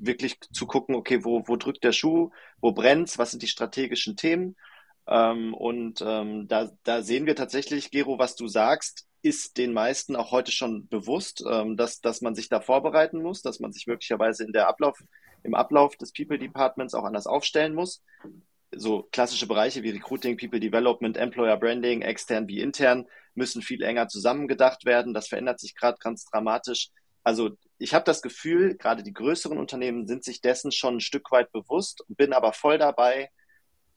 wirklich 0.00 0.38
zu 0.52 0.66
gucken, 0.66 0.94
okay, 0.94 1.24
wo, 1.24 1.42
wo 1.48 1.56
drückt 1.56 1.82
der 1.82 1.92
Schuh, 1.92 2.30
wo 2.60 2.70
brennt's, 2.70 3.18
was 3.18 3.32
sind 3.32 3.42
die 3.42 3.48
strategischen 3.48 4.16
Themen. 4.16 4.54
Ähm, 5.08 5.52
und 5.52 6.00
ähm, 6.00 6.46
da, 6.46 6.70
da 6.84 7.02
sehen 7.02 7.26
wir 7.26 7.34
tatsächlich, 7.34 7.90
Gero, 7.90 8.20
was 8.20 8.36
du 8.36 8.46
sagst, 8.46 9.08
ist 9.22 9.58
den 9.58 9.72
meisten 9.72 10.14
auch 10.14 10.30
heute 10.30 10.52
schon 10.52 10.86
bewusst, 10.86 11.42
ähm, 11.50 11.76
dass, 11.76 12.00
dass 12.00 12.20
man 12.20 12.36
sich 12.36 12.48
da 12.48 12.60
vorbereiten 12.60 13.20
muss, 13.20 13.42
dass 13.42 13.58
man 13.58 13.72
sich 13.72 13.88
möglicherweise 13.88 14.44
in 14.44 14.52
der 14.52 14.68
Ablauf 14.68 15.02
im 15.46 15.54
Ablauf 15.54 15.96
des 15.96 16.12
People 16.12 16.38
Departments 16.38 16.94
auch 16.94 17.04
anders 17.04 17.26
aufstellen 17.26 17.74
muss. 17.74 18.02
So 18.74 19.04
klassische 19.12 19.46
Bereiche 19.46 19.82
wie 19.82 19.90
Recruiting, 19.90 20.36
People 20.36 20.60
Development, 20.60 21.16
Employer 21.16 21.56
Branding, 21.56 22.02
extern 22.02 22.48
wie 22.48 22.60
intern, 22.60 23.06
müssen 23.34 23.62
viel 23.62 23.82
enger 23.82 24.08
zusammengedacht 24.08 24.84
werden. 24.84 25.14
Das 25.14 25.28
verändert 25.28 25.60
sich 25.60 25.74
gerade 25.74 25.98
ganz 26.00 26.24
dramatisch. 26.24 26.90
Also 27.22 27.56
ich 27.78 27.94
habe 27.94 28.04
das 28.04 28.22
Gefühl, 28.22 28.76
gerade 28.76 29.02
die 29.02 29.12
größeren 29.12 29.58
Unternehmen 29.58 30.06
sind 30.06 30.24
sich 30.24 30.40
dessen 30.40 30.72
schon 30.72 30.96
ein 30.96 31.00
Stück 31.00 31.30
weit 31.30 31.50
bewusst, 31.52 32.04
bin 32.08 32.32
aber 32.32 32.52
voll 32.52 32.78
dabei, 32.78 33.30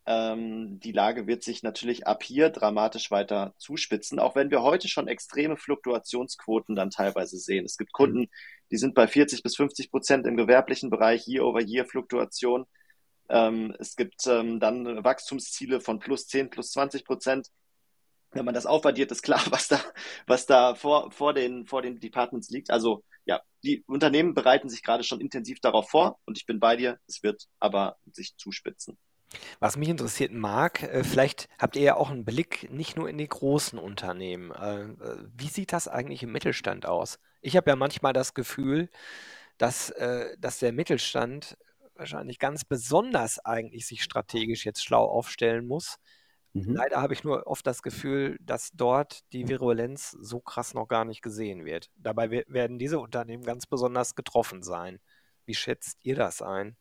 ähm, 0.05 0.79
die 0.79 0.91
Lage 0.91 1.27
wird 1.27 1.43
sich 1.43 1.63
natürlich 1.63 2.07
ab 2.07 2.23
hier 2.23 2.49
dramatisch 2.49 3.11
weiter 3.11 3.53
zuspitzen, 3.57 4.19
auch 4.19 4.35
wenn 4.35 4.51
wir 4.51 4.61
heute 4.61 4.87
schon 4.87 5.07
extreme 5.07 5.57
Fluktuationsquoten 5.57 6.75
dann 6.75 6.89
teilweise 6.89 7.37
sehen. 7.37 7.65
Es 7.65 7.77
gibt 7.77 7.91
Kunden, 7.91 8.27
die 8.71 8.77
sind 8.77 8.95
bei 8.95 9.07
40 9.07 9.43
bis 9.43 9.55
50 9.55 9.91
Prozent 9.91 10.25
im 10.25 10.37
gewerblichen 10.37 10.89
Bereich, 10.89 11.27
Year-over-Year-Fluktuation. 11.27 12.65
Ähm, 13.29 13.75
es 13.79 13.95
gibt 13.95 14.25
ähm, 14.27 14.59
dann 14.59 15.03
Wachstumsziele 15.03 15.81
von 15.81 15.99
plus 15.99 16.27
10, 16.27 16.49
plus 16.49 16.71
20 16.71 17.05
Prozent. 17.05 17.47
Wenn 18.31 18.45
man 18.45 18.53
das 18.53 18.65
aufaddiert, 18.65 19.11
ist 19.11 19.21
klar, 19.21 19.41
was 19.51 19.67
da, 19.67 19.79
was 20.27 20.45
da 20.45 20.75
vor, 20.75 21.11
vor, 21.11 21.33
den, 21.33 21.65
vor 21.65 21.81
den 21.81 21.99
Departments 21.99 22.49
liegt. 22.49 22.71
Also 22.71 23.03
ja, 23.25 23.41
die 23.63 23.83
Unternehmen 23.85 24.33
bereiten 24.33 24.69
sich 24.69 24.81
gerade 24.81 25.03
schon 25.03 25.21
intensiv 25.21 25.59
darauf 25.59 25.89
vor 25.89 26.19
und 26.25 26.37
ich 26.37 26.45
bin 26.45 26.59
bei 26.59 26.75
dir, 26.75 26.99
es 27.07 27.21
wird 27.21 27.45
aber 27.59 27.97
sich 28.11 28.35
zuspitzen. 28.37 28.97
Was 29.59 29.77
mich 29.77 29.89
interessiert, 29.89 30.31
Marc, 30.31 30.83
äh, 30.83 31.03
vielleicht 31.03 31.47
habt 31.59 31.75
ihr 31.75 31.83
ja 31.83 31.95
auch 31.95 32.09
einen 32.09 32.25
Blick 32.25 32.71
nicht 32.71 32.97
nur 32.97 33.09
in 33.09 33.17
die 33.17 33.27
großen 33.27 33.77
Unternehmen. 33.77 34.51
Äh, 34.51 34.81
äh, 34.81 35.27
wie 35.37 35.47
sieht 35.47 35.73
das 35.73 35.87
eigentlich 35.87 36.23
im 36.23 36.31
Mittelstand 36.31 36.85
aus? 36.85 37.19
Ich 37.41 37.55
habe 37.55 37.69
ja 37.69 37.75
manchmal 37.75 38.13
das 38.13 38.33
Gefühl, 38.33 38.89
dass, 39.57 39.93
dass 40.39 40.59
der 40.59 40.71
Mittelstand 40.71 41.57
wahrscheinlich 41.95 42.39
ganz 42.39 42.63
besonders 42.63 43.39
eigentlich 43.45 43.85
sich 43.87 44.03
strategisch 44.03 44.65
jetzt 44.65 44.83
schlau 44.83 45.03
aufstellen 45.05 45.67
muss. 45.67 45.97
Mhm. 46.53 46.75
Leider 46.75 47.01
habe 47.01 47.13
ich 47.13 47.23
nur 47.23 47.45
oft 47.45 47.67
das 47.67 47.81
Gefühl, 47.81 48.37
dass 48.41 48.71
dort 48.73 49.21
die 49.33 49.47
Virulenz 49.47 50.11
so 50.11 50.39
krass 50.39 50.73
noch 50.73 50.87
gar 50.87 51.05
nicht 51.05 51.21
gesehen 51.21 51.65
wird. 51.65 51.91
Dabei 51.97 52.45
werden 52.47 52.79
diese 52.79 52.99
Unternehmen 52.99 53.43
ganz 53.43 53.67
besonders 53.67 54.15
getroffen 54.15 54.63
sein. 54.63 54.99
Wie 55.45 55.55
schätzt 55.55 55.97
ihr 56.03 56.15
das 56.15 56.41
ein? 56.41 56.77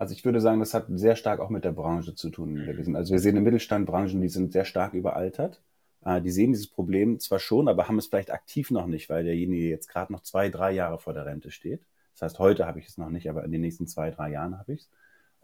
Also 0.00 0.14
ich 0.14 0.24
würde 0.24 0.40
sagen, 0.40 0.60
das 0.60 0.72
hat 0.72 0.86
sehr 0.88 1.14
stark 1.14 1.40
auch 1.40 1.50
mit 1.50 1.62
der 1.62 1.72
Branche 1.72 2.14
zu 2.14 2.30
tun. 2.30 2.96
Also 2.96 3.12
wir 3.12 3.18
sehen 3.18 3.36
im 3.36 3.42
Mittelstand 3.42 3.84
Branchen, 3.84 4.22
die 4.22 4.30
sind 4.30 4.50
sehr 4.50 4.64
stark 4.64 4.94
überaltert. 4.94 5.60
Äh, 6.02 6.22
die 6.22 6.30
sehen 6.30 6.52
dieses 6.52 6.68
Problem 6.68 7.20
zwar 7.20 7.38
schon, 7.38 7.68
aber 7.68 7.86
haben 7.86 7.98
es 7.98 8.06
vielleicht 8.06 8.30
aktiv 8.30 8.70
noch 8.70 8.86
nicht, 8.86 9.10
weil 9.10 9.24
derjenige 9.24 9.68
jetzt 9.68 9.88
gerade 9.88 10.10
noch 10.10 10.22
zwei, 10.22 10.48
drei 10.48 10.72
Jahre 10.72 10.98
vor 10.98 11.12
der 11.12 11.26
Rente 11.26 11.50
steht. 11.50 11.82
Das 12.14 12.22
heißt, 12.22 12.38
heute 12.38 12.66
habe 12.66 12.78
ich 12.78 12.88
es 12.88 12.96
noch 12.96 13.10
nicht, 13.10 13.28
aber 13.28 13.44
in 13.44 13.52
den 13.52 13.60
nächsten 13.60 13.86
zwei, 13.86 14.10
drei 14.10 14.30
Jahren 14.30 14.58
habe 14.58 14.72
ich 14.72 14.80
es. 14.80 14.88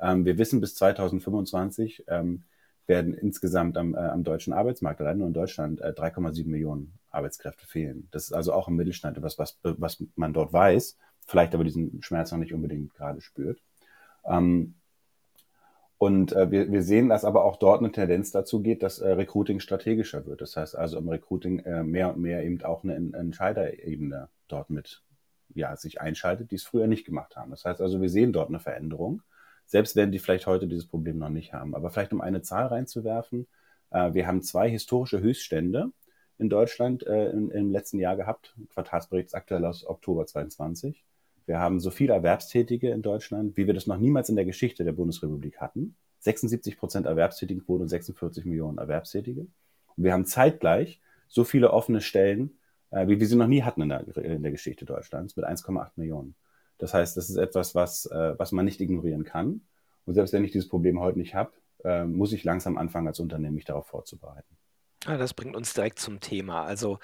Ähm, 0.01 0.25
wir 0.25 0.39
wissen, 0.39 0.63
bis 0.63 0.75
2025 0.77 2.05
ähm, 2.09 2.45
werden 2.87 3.13
insgesamt 3.13 3.77
am, 3.77 3.95
äh, 3.95 3.99
am 3.99 4.25
deutschen 4.25 4.55
Arbeitsmarkt, 4.55 5.03
allein 5.03 5.19
nur 5.19 5.27
in 5.27 5.35
Deutschland, 5.35 5.83
äh, 5.83 5.93
3,7 5.93 6.47
Millionen 6.49 6.95
Arbeitskräfte 7.11 7.67
fehlen. 7.67 8.09
Das 8.11 8.25
ist 8.25 8.33
also 8.33 8.55
auch 8.55 8.69
im 8.69 8.77
Mittelstand 8.77 9.19
etwas, 9.19 9.39
was, 9.39 9.59
was 9.63 10.03
man 10.15 10.33
dort 10.33 10.55
weiß, 10.55 10.97
vielleicht 11.27 11.55
aber 11.55 11.65
diesen 11.65 12.01
Schmerz 12.01 12.33
noch 12.33 12.39
nicht 12.39 12.55
unbedingt 12.55 12.95
gerade 12.95 13.21
spürt. 13.21 13.61
Ähm, 14.29 14.75
und 15.99 16.33
äh, 16.33 16.51
wir, 16.51 16.71
wir 16.71 16.83
sehen, 16.83 17.09
dass 17.09 17.25
aber 17.25 17.45
auch 17.45 17.57
dort 17.57 17.81
eine 17.81 17.91
Tendenz 17.91 18.31
dazu 18.31 18.61
geht, 18.61 18.83
dass 18.83 18.99
äh, 18.99 19.13
Recruiting 19.13 19.61
strategischer 19.61 20.27
wird. 20.27 20.43
Das 20.43 20.57
heißt 20.57 20.77
also 20.77 20.99
im 20.99 21.09
Recruiting 21.09 21.61
äh, 21.61 21.83
mehr 21.83 22.13
und 22.13 22.21
mehr 22.21 22.45
eben 22.45 22.63
auch 22.63 22.85
eine 22.85 22.95
Entscheiderebene 22.95 24.29
dort 24.49 24.69
mit 24.69 25.03
ja, 25.55 25.75
sich 25.77 26.01
einschaltet, 26.01 26.51
die 26.51 26.57
es 26.57 26.65
früher 26.65 26.87
nicht 26.87 27.07
gemacht 27.07 27.37
haben. 27.37 27.51
Das 27.51 27.65
heißt 27.65 27.81
also, 27.81 28.03
wir 28.03 28.11
sehen 28.11 28.33
dort 28.33 28.49
eine 28.49 28.61
Veränderung, 28.61 29.23
selbst 29.65 29.97
wenn 29.97 30.13
die 30.13 30.19
vielleicht 30.19 30.47
heute 30.47 30.67
dieses 30.67 30.87
Problem 30.87 31.19
noch 31.19 31.31
nicht 31.31 31.55
haben. 31.55 31.75
Aber 31.75 31.89
vielleicht 31.91 32.13
um 32.13 32.21
eine 32.21 32.43
Zahl 32.43 32.67
reinzuwerfen, 32.67 33.47
äh, 33.91 34.13
wir 34.13 34.27
haben 34.27 34.43
zwei 34.43 34.69
historische 34.69 35.21
Höchststände 35.21 35.93
in 36.39 36.51
Deutschland 36.51 37.07
äh, 37.07 37.31
im, 37.31 37.51
im 37.51 37.71
letzten 37.71 37.99
Jahr 37.99 38.17
gehabt. 38.17 38.55
Quartalsbericht 38.75 39.35
aktuell 39.35 39.65
aus 39.65 39.87
Oktober 39.87 40.27
22. 40.27 41.03
Wir 41.47 41.61
haben 41.61 41.79
so 41.79 41.91
viele 41.91 42.13
Erwerbstätige 42.13 42.91
in 42.91 43.03
Deutschland, 43.03 43.57
wie 43.57 43.67
wir 43.67 43.75
das 43.75 43.87
noch 43.87 43.99
niemals 43.99 44.29
in 44.29 44.37
der 44.37 44.45
Geschichte 44.45 44.85
der 44.85 44.93
Bundesrepublik 44.93 45.59
hatten. 45.61 45.97
76 46.19 46.77
Prozent 46.77 47.07
Erwerbstätigenquote 47.07 47.83
und 47.83 47.89
46 47.89 48.45
Millionen 48.45 48.79
Erwerbstätige. 48.79 49.43
Und 49.43 50.05
wir 50.05 50.13
haben 50.13 50.27
zeitgleich 50.27 51.01
so 51.29 51.45
viele 51.45 51.73
offene 51.73 52.01
Stellen, 52.01 52.59
äh, 52.91 53.07
wie 53.07 53.21
wir 53.21 53.27
sie 53.27 53.37
noch 53.37 53.47
nie 53.47 53.63
hatten 53.63 53.83
in 53.83 53.89
der, 53.91 54.17
in 54.19 54.43
der 54.43 54.53
Geschichte 54.53 54.85
Deutschlands, 54.85 55.37
mit 55.37 55.47
1,8 55.47 55.93
Millionen. 55.97 56.35
Das 56.79 56.93
heißt, 56.95 57.17
das 57.17 57.31
ist 57.31 57.37
etwas, 57.37 57.75
was, 57.75 58.07
äh, 58.07 58.35
was 58.39 58.53
man 58.53 58.65
nicht 58.65 58.81
ignorieren 58.81 59.25
kann. 59.25 59.63
Und 60.05 60.15
selbst 60.15 60.33
wenn 60.33 60.45
ich 60.45 60.53
dieses 60.53 60.69
Problem 60.69 61.01
heute 61.01 61.19
nicht 61.19 61.35
habe, 61.35 61.53
äh, 61.85 62.05
muss 62.05 62.33
ich 62.33 62.45
langsam 62.45 62.77
anfangen, 62.77 63.07
als 63.07 63.21
Unternehmen 63.21 63.55
mich 63.55 63.65
darauf 63.65 63.87
vorzubereiten. 63.87 64.57
Ja, 65.07 65.17
das 65.17 65.35
bringt 65.35 65.55
uns 65.55 65.73
direkt 65.73 66.01
zum 66.01 66.19
Thema. 66.21 66.65
Also 66.65 66.99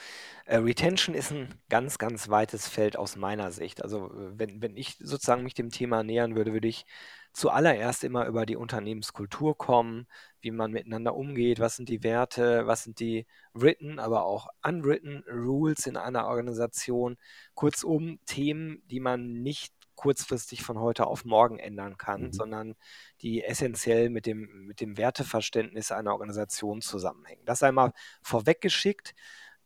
äh, 0.47 0.57
Retention 0.57 1.15
ist 1.15 1.31
ein 1.31 1.49
ganz, 1.69 1.99
ganz 1.99 2.29
weites 2.29 2.67
Feld 2.69 2.97
aus 2.97 3.15
meiner 3.17 3.53
Sicht. 3.53 3.83
Also 3.83 4.07
äh, 4.13 4.39
wenn, 4.39 4.61
wenn 4.61 4.77
ich 4.77 4.97
sozusagen 4.99 5.45
mich 5.45 5.55
dem 5.55 5.71
Thema 5.71 6.03
nähern 6.03 6.35
würde, 6.35 6.53
würde 6.53 6.67
ich 6.67 6.85
zuallererst 7.33 8.03
immer 8.05 8.27
über 8.27 8.45
die 8.45 8.57
Unternehmenskultur 8.57 9.57
kommen, 9.57 10.09
wie 10.41 10.51
man 10.51 10.73
miteinander 10.73 11.15
umgeht, 11.15 11.61
was 11.61 11.77
sind 11.77 11.89
die 11.89 12.03
Werte, 12.03 12.67
was 12.67 12.83
sind 12.85 12.99
die 12.99 13.27
written, 13.55 14.01
aber 14.01 14.25
auch 14.25 14.49
unwritten 14.67 15.25
Rules 15.31 15.87
in 15.87 15.97
einer 15.97 16.27
Organisation. 16.27 17.17
Kurzum, 17.55 18.19
Themen, 18.27 18.83
die 18.89 19.01
man 19.01 19.43
nicht 19.43 19.73
kurzfristig 19.95 20.63
von 20.63 20.79
heute 20.79 21.07
auf 21.07 21.25
morgen 21.25 21.59
ändern 21.59 21.99
kann, 21.99 22.23
mhm. 22.23 22.33
sondern 22.33 22.75
die 23.21 23.45
essentiell 23.45 24.11
mit 24.11 24.27
dem, 24.27 24.67
mit 24.67 24.81
dem 24.81 24.97
Werteverständnis 24.97 25.93
einer 25.93 26.13
Organisation 26.13 26.81
zusammenhängen. 26.81 27.45
Das 27.45 27.63
einmal 27.63 27.93
vorweggeschickt. 28.23 29.15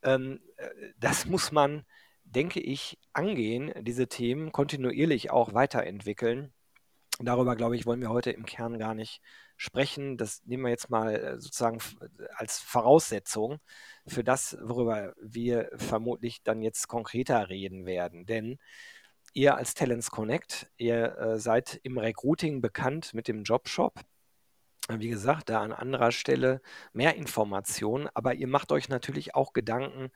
Ähm, 0.02 0.40
äh, 0.56 0.68
das 0.98 1.26
muss 1.26 1.52
man, 1.52 1.84
denke 2.24 2.60
ich, 2.60 2.98
angehen, 3.12 3.72
diese 3.80 4.08
Themen 4.08 4.52
kontinuierlich 4.52 5.30
auch 5.30 5.54
weiterentwickeln. 5.54 6.52
Darüber, 7.18 7.56
glaube 7.56 7.76
ich, 7.76 7.86
wollen 7.86 8.02
wir 8.02 8.10
heute 8.10 8.30
im 8.30 8.44
Kern 8.44 8.78
gar 8.78 8.94
nicht 8.94 9.22
sprechen. 9.56 10.18
Das 10.18 10.44
nehmen 10.44 10.64
wir 10.64 10.70
jetzt 10.70 10.90
mal 10.90 11.14
äh, 11.14 11.40
sozusagen 11.40 11.78
als 12.34 12.58
Voraussetzung 12.58 13.58
für 14.06 14.22
das, 14.22 14.56
worüber 14.60 15.14
wir 15.20 15.70
vermutlich 15.76 16.42
dann 16.42 16.60
jetzt 16.62 16.88
konkreter 16.88 17.48
reden 17.48 17.86
werden. 17.86 18.26
Denn 18.26 18.58
ihr 19.36 19.56
als 19.56 19.74
Talents 19.74 20.10
Connect, 20.10 20.66
ihr 20.78 21.18
äh, 21.18 21.38
seid 21.38 21.78
im 21.82 21.98
Recruiting 21.98 22.62
bekannt 22.62 23.12
mit 23.12 23.28
dem 23.28 23.44
Jobshop. 23.44 24.00
Wie 24.88 25.08
gesagt, 25.08 25.50
da 25.50 25.60
an 25.60 25.72
anderer 25.72 26.10
Stelle 26.10 26.62
mehr 26.94 27.16
Informationen, 27.16 28.08
aber 28.14 28.34
ihr 28.34 28.46
macht 28.46 28.72
euch 28.72 28.88
natürlich 28.88 29.34
auch 29.34 29.52
Gedanken 29.52 30.10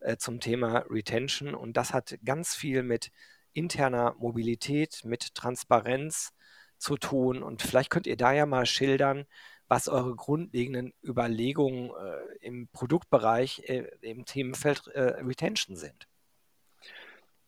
äh, 0.00 0.16
zum 0.16 0.40
Thema 0.40 0.78
Retention 0.90 1.54
und 1.54 1.76
das 1.76 1.94
hat 1.94 2.18
ganz 2.24 2.56
viel 2.56 2.82
mit 2.82 3.12
interner 3.52 4.16
Mobilität, 4.18 5.04
mit 5.04 5.36
Transparenz 5.36 6.32
zu 6.78 6.96
tun 6.96 7.44
und 7.44 7.62
vielleicht 7.62 7.90
könnt 7.90 8.08
ihr 8.08 8.16
da 8.16 8.32
ja 8.32 8.44
mal 8.44 8.66
schildern, 8.66 9.24
was 9.68 9.88
eure 9.88 10.16
grundlegenden 10.16 10.92
Überlegungen 11.04 11.90
äh, 11.90 12.44
im 12.44 12.68
Produktbereich 12.68 13.62
äh, 13.68 13.86
im 14.00 14.24
Themenfeld 14.24 14.88
äh, 14.88 15.00
Retention 15.22 15.76
sind. 15.76 16.08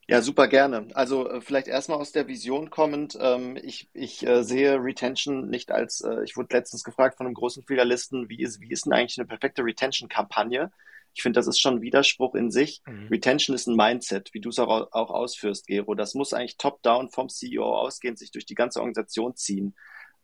Ja, 0.08 0.22
super 0.22 0.46
gerne. 0.46 0.86
Also 0.94 1.28
äh, 1.28 1.40
vielleicht 1.40 1.66
erstmal 1.66 1.98
aus 1.98 2.12
der 2.12 2.28
Vision 2.28 2.70
kommend. 2.70 3.18
Ähm, 3.20 3.56
ich 3.60 3.88
ich 3.92 4.24
äh, 4.24 4.44
sehe 4.44 4.76
Retention 4.80 5.48
nicht 5.48 5.72
als, 5.72 6.00
äh, 6.00 6.22
ich 6.22 6.36
wurde 6.36 6.54
letztens 6.56 6.84
gefragt 6.84 7.16
von 7.16 7.26
einem 7.26 7.34
großen 7.34 7.64
Filialisten, 7.64 8.28
wie 8.28 8.40
ist, 8.40 8.60
wie 8.60 8.70
ist 8.70 8.86
denn 8.86 8.92
eigentlich 8.92 9.18
eine 9.18 9.26
perfekte 9.26 9.64
Retention-Kampagne? 9.64 10.70
Ich 11.12 11.22
finde, 11.22 11.38
das 11.38 11.48
ist 11.48 11.60
schon 11.60 11.76
ein 11.76 11.82
Widerspruch 11.82 12.36
in 12.36 12.52
sich. 12.52 12.82
Mhm. 12.86 13.08
Retention 13.08 13.56
ist 13.56 13.66
ein 13.66 13.74
Mindset, 13.74 14.32
wie 14.32 14.40
du 14.40 14.50
es 14.50 14.58
auch, 14.60 14.92
auch 14.92 15.10
ausführst, 15.10 15.66
Gero. 15.66 15.94
Das 15.94 16.14
muss 16.14 16.34
eigentlich 16.34 16.56
top-down 16.56 17.10
vom 17.10 17.28
CEO 17.28 17.64
ausgehend 17.64 18.18
sich 18.18 18.30
durch 18.30 18.46
die 18.46 18.54
ganze 18.54 18.80
Organisation 18.80 19.34
ziehen. 19.34 19.74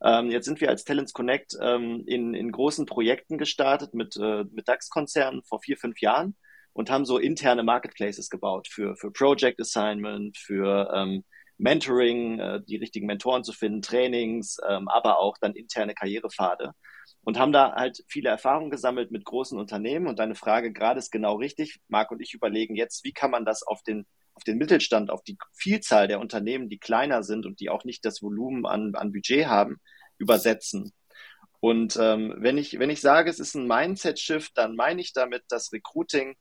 Ähm, 0.00 0.30
jetzt 0.30 0.44
sind 0.44 0.60
wir 0.60 0.68
als 0.68 0.84
Talents 0.84 1.12
Connect 1.12 1.56
ähm, 1.60 2.04
in, 2.06 2.34
in 2.34 2.52
großen 2.52 2.86
Projekten 2.86 3.36
gestartet 3.36 3.94
mit, 3.94 4.16
äh, 4.16 4.44
mit 4.52 4.68
DAX-Konzernen 4.68 5.42
vor 5.42 5.60
vier, 5.60 5.76
fünf 5.76 6.00
Jahren 6.00 6.36
und 6.73 6.91
haben 6.91 7.05
so 7.05 7.19
interne 7.19 7.62
Marketplaces 7.62 8.31
gebaut 8.31 8.69
für, 8.69 8.97
für 8.97 9.11
Project 9.11 9.61
Assignment, 9.61 10.37
für 10.38 10.91
ähm, 10.95 11.25
Mentoring, 11.59 12.38
äh, 12.38 12.61
die 12.67 12.76
richtigen 12.76 13.07
Mentoren 13.07 13.45
zu 13.45 13.52
finden, 13.52 13.83
Trainings, 13.83 14.59
ähm, 14.69 14.88
aber 14.88 15.19
auch 15.19 15.37
dann 15.38 15.55
interne 15.55 15.95
Karrierepfade 15.95 16.73
und 17.25 17.38
haben 17.38 17.52
da 17.52 17.73
halt 17.73 18.02
viele 18.09 18.31
Erfahrungen 18.31 18.71
gesammelt 18.71 19.11
mit 19.11 19.25
großen 19.25 19.59
Unternehmen. 19.59 20.07
Und 20.07 20.19
deine 20.19 20.35
Frage 20.35 20.73
gerade 20.73 20.99
ist 20.99 21.12
genau 21.12 21.37
richtig. 21.37 21.81
Marc 21.88 22.11
und 22.11 22.21
ich 22.21 22.35
überlegen 22.35 22.75
jetzt, 22.75 23.05
wie 23.05 23.12
kann 23.12 23.31
man 23.31 23.45
das 23.45 23.62
auf 23.62 23.83
den, 23.83 24.07
auf 24.35 24.43
den 24.45 24.59
Mittelstand, 24.59 25.11
auf 25.11 25.23
die 25.23 25.38
Vielzahl 25.55 26.09
der 26.09 26.21
Unternehmen, 26.21 26.69
die 26.69 26.79
kleiner 26.79 27.23
sind 27.23 27.47
und 27.47 27.61
die 27.61 27.71
auch 27.71 27.85
nicht 27.85 28.05
das 28.05 28.23
Volumen 28.23 28.67
an, 28.67 28.95
an 28.97 29.12
Budget 29.12 29.47
haben, 29.47 29.76
übersetzen. 30.19 30.93
Und 31.61 31.97
ähm, 32.00 32.35
wenn, 32.38 32.59
ich, 32.59 32.81
wenn 32.81 32.91
ich 32.91 33.00
sage, 33.00 33.31
es 33.31 33.38
ist 33.38 33.55
ein 33.55 33.69
Mindset-Shift, 33.69 34.50
dann 34.57 34.75
meine 34.75 35.00
ich 35.00 35.12
damit, 35.12 35.45
dass 35.49 35.73
Recruiting 35.73 36.35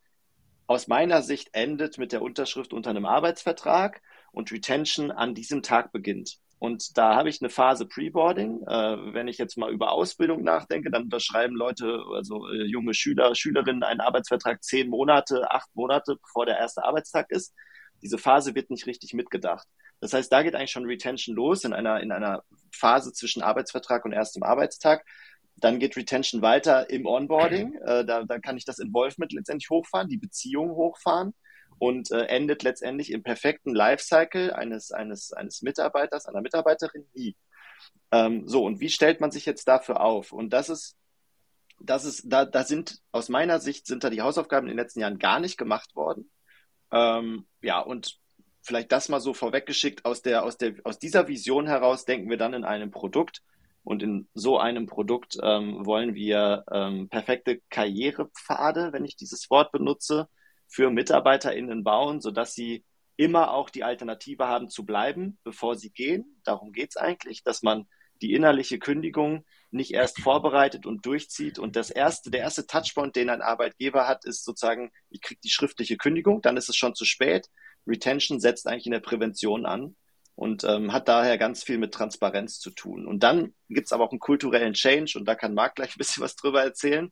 aus 0.68 0.88
meiner 0.88 1.22
Sicht 1.22 1.50
endet 1.53 1.98
mit 1.98 2.12
der 2.12 2.22
Unterschrift 2.22 2.74
unter 2.74 2.89
einem 2.89 3.06
Arbeitsvertrag 3.06 4.01
und 4.32 4.51
Retention 4.51 5.12
an 5.12 5.36
diesem 5.36 5.63
Tag 5.63 5.91
beginnt. 5.91 6.38
Und 6.60 6.96
da 6.96 7.15
habe 7.15 7.30
ich 7.30 7.41
eine 7.41 7.50
Phase 7.50 7.88
Preboarding. 7.88 8.62
Äh, 8.68 9.13
wenn 9.15 9.27
ich 9.27 9.39
jetzt 9.39 9.58
mal 9.58 9.72
über 9.72 9.91
Ausbildung 9.91 10.44
nachdenke, 10.44 10.91
dann 10.91 11.06
unterschreiben 11.06 11.56
Leute, 11.56 12.03
also 12.13 12.48
äh, 12.50 12.65
junge 12.65 12.94
Schüler, 12.94 13.34
Schülerinnen 13.34 13.82
einen 13.82 14.00
Arbeitsvertrag 14.00 14.63
zehn 14.63 14.88
Monate, 14.88 15.50
acht 15.50 15.70
Monate, 15.74 16.18
bevor 16.22 16.46
der 16.46 16.60
erste 16.60 16.84
Arbeitstag 16.84 17.32
ist. 17.32 17.56
Diese 18.03 18.20
Phase 18.20 18.53
wird 18.53 18.70
nicht 18.70 18.86
richtig 18.86 19.15
mitgedacht. 19.15 19.68
Das 20.01 20.13
heißt, 20.13 20.32
da 20.32 20.44
geht 20.44 20.53
eigentlich 20.53 20.72
schon 20.72 20.86
Retention 20.86 21.36
los 21.36 21.63
in 21.63 21.74
einer, 21.74 22.00
in 22.00 22.12
einer 22.12 22.44
Phase 22.72 23.12
zwischen 23.12 23.41
Arbeitsvertrag 23.41 24.06
und 24.06 24.13
erstem 24.13 24.44
Arbeitstag. 24.44 25.03
Dann 25.62 25.80
geht 25.80 25.96
Retention 25.96 26.41
weiter 26.41 26.89
im 26.89 27.06
Onboarding. 27.06 27.80
Äh, 27.82 28.06
da, 28.06 28.24
da 28.24 28.39
kann 28.39 28.58
ich 28.58 28.65
das 28.65 28.80
Involvement 28.80 29.32
letztendlich 29.34 29.70
hochfahren, 29.70 30.08
die 30.08 30.18
Beziehung 30.18 30.72
hochfahren 30.72 31.34
und 31.80 32.12
äh, 32.12 32.25
endet 32.25 32.62
letztendlich 32.62 33.12
im 33.12 33.24
perfekten 33.24 33.74
Lifecycle 33.74 34.53
eines, 34.53 34.91
eines, 34.91 35.34
eines 35.34 35.63
Mitarbeiters, 35.63 36.27
einer 36.27 36.41
Mitarbeiterin 36.41 37.08
nie. 37.13 37.36
Ähm, 38.12 38.48
so, 38.48 38.65
und 38.65 38.80
wie 38.80 38.89
stellt 38.89 39.20
man 39.20 39.32
sich 39.32 39.48
jetzt 39.48 39.68
dafür 39.68 40.01
auf? 40.01 40.32
Und 40.32 40.51
das 40.51 40.70
ist, 40.70 40.96
das 41.80 42.06
ist, 42.06 42.24
da, 42.25 42.46
da 42.46 42.63
sind, 42.63 43.00
aus 43.12 43.30
meiner 43.30 43.60
Sicht 43.60 43.88
sind 43.88 44.03
da 44.03 44.12
die 44.12 44.22
Hausaufgaben 44.22 44.68
in 44.68 44.74
den 44.74 44.84
letzten 44.84 45.00
Jahren 45.00 45.18
gar 45.18 45.39
nicht 45.39 45.58
gemacht 45.58 45.96
worden. 45.96 46.30
Ähm, 46.91 47.48
ja, 47.62 47.80
und 47.80 48.20
vielleicht 48.62 48.91
das 48.91 49.10
mal 49.10 49.20
so 49.20 49.34
vorweggeschickt, 49.34 50.06
aus 50.06 50.22
der, 50.22 50.44
aus 50.44 50.58
der, 50.58 50.75
aus 50.84 51.00
dieser 51.00 51.27
Vision 51.27 51.68
heraus 51.68 52.06
denken 52.06 52.30
wir 52.30 52.38
dann 52.38 52.53
in 52.53 52.63
einem 52.63 52.91
Produkt, 52.91 53.41
und 53.84 54.04
in 54.04 54.28
so 54.34 54.60
einem 54.60 54.86
Produkt 54.86 55.38
ähm, 55.42 55.86
wollen 55.86 56.14
wir 56.14 56.64
ähm, 56.72 57.10
perfekte 57.10 57.62
Karrierepfade, 57.70 58.94
wenn 58.94 59.06
ich 59.06 59.16
dieses 59.16 59.50
Wort 59.50 59.72
benutze, 59.72 60.28
für 60.68 60.90
MitarbeiterInnen 60.90 61.84
bauen, 61.84 62.22
sodass 62.22 62.54
sie 62.54 62.86
immer 63.18 63.52
auch 63.52 63.70
die 63.70 63.84
Alternative 63.84 64.48
haben 64.48 64.70
zu 64.70 64.86
bleiben, 64.86 65.38
bevor 65.44 65.76
sie 65.76 65.92
gehen. 65.92 66.40
Darum 66.44 66.72
geht's 66.72 66.96
eigentlich, 66.98 67.44
dass 67.44 67.62
man 67.62 67.88
die 68.22 68.34
innerliche 68.34 68.80
Kündigung 68.80 69.46
nicht 69.72 69.92
erst 69.92 70.20
vorbereitet 70.22 70.86
und 70.86 71.06
durchzieht. 71.06 71.58
Und 71.58 71.76
das 71.76 71.90
erste, 71.90 72.30
der 72.30 72.42
erste 72.42 72.68
Touchpoint, 72.68 73.16
den 73.16 73.30
ein 73.30 73.42
Arbeitgeber 73.42 74.08
hat, 74.08 74.26
ist 74.26 74.46
sozusagen, 74.46 74.92
ich 75.10 75.22
kriege 75.22 75.42
die 75.44 75.50
schriftliche 75.50 75.98
Kündigung, 75.98 76.42
dann 76.42 76.58
ist 76.58 76.70
es 76.70 76.76
schon 76.76 76.94
zu 76.94 77.06
spät. 77.06 77.48
Retention 77.88 78.40
setzt 78.40 78.68
eigentlich 78.68 78.86
in 78.86 78.92
der 78.92 79.00
Prävention 79.00 79.66
an 79.66 79.96
und 80.41 80.63
ähm, 80.63 80.91
hat 80.91 81.07
daher 81.07 81.38
ganz 81.38 81.63
viel 81.63 81.77
mit 81.77 81.93
Transparenz 81.93 82.60
zu 82.60 82.71
tun. 82.71 83.05
Und 83.05 83.21
dann 83.21 83.53
gibt's 83.69 83.93
aber 83.93 84.03
auch 84.03 84.10
einen 84.10 84.19
kulturellen 84.19 84.74
Change 84.74 85.13
und 85.19 85.25
da 85.25 85.36
kann 85.36 85.53
Marc 85.53 85.75
gleich 85.75 85.95
ein 85.95 86.00
bisschen 86.00 86.24
was 86.24 86.36
drüber 86.36 86.63
erzählen. 86.63 87.12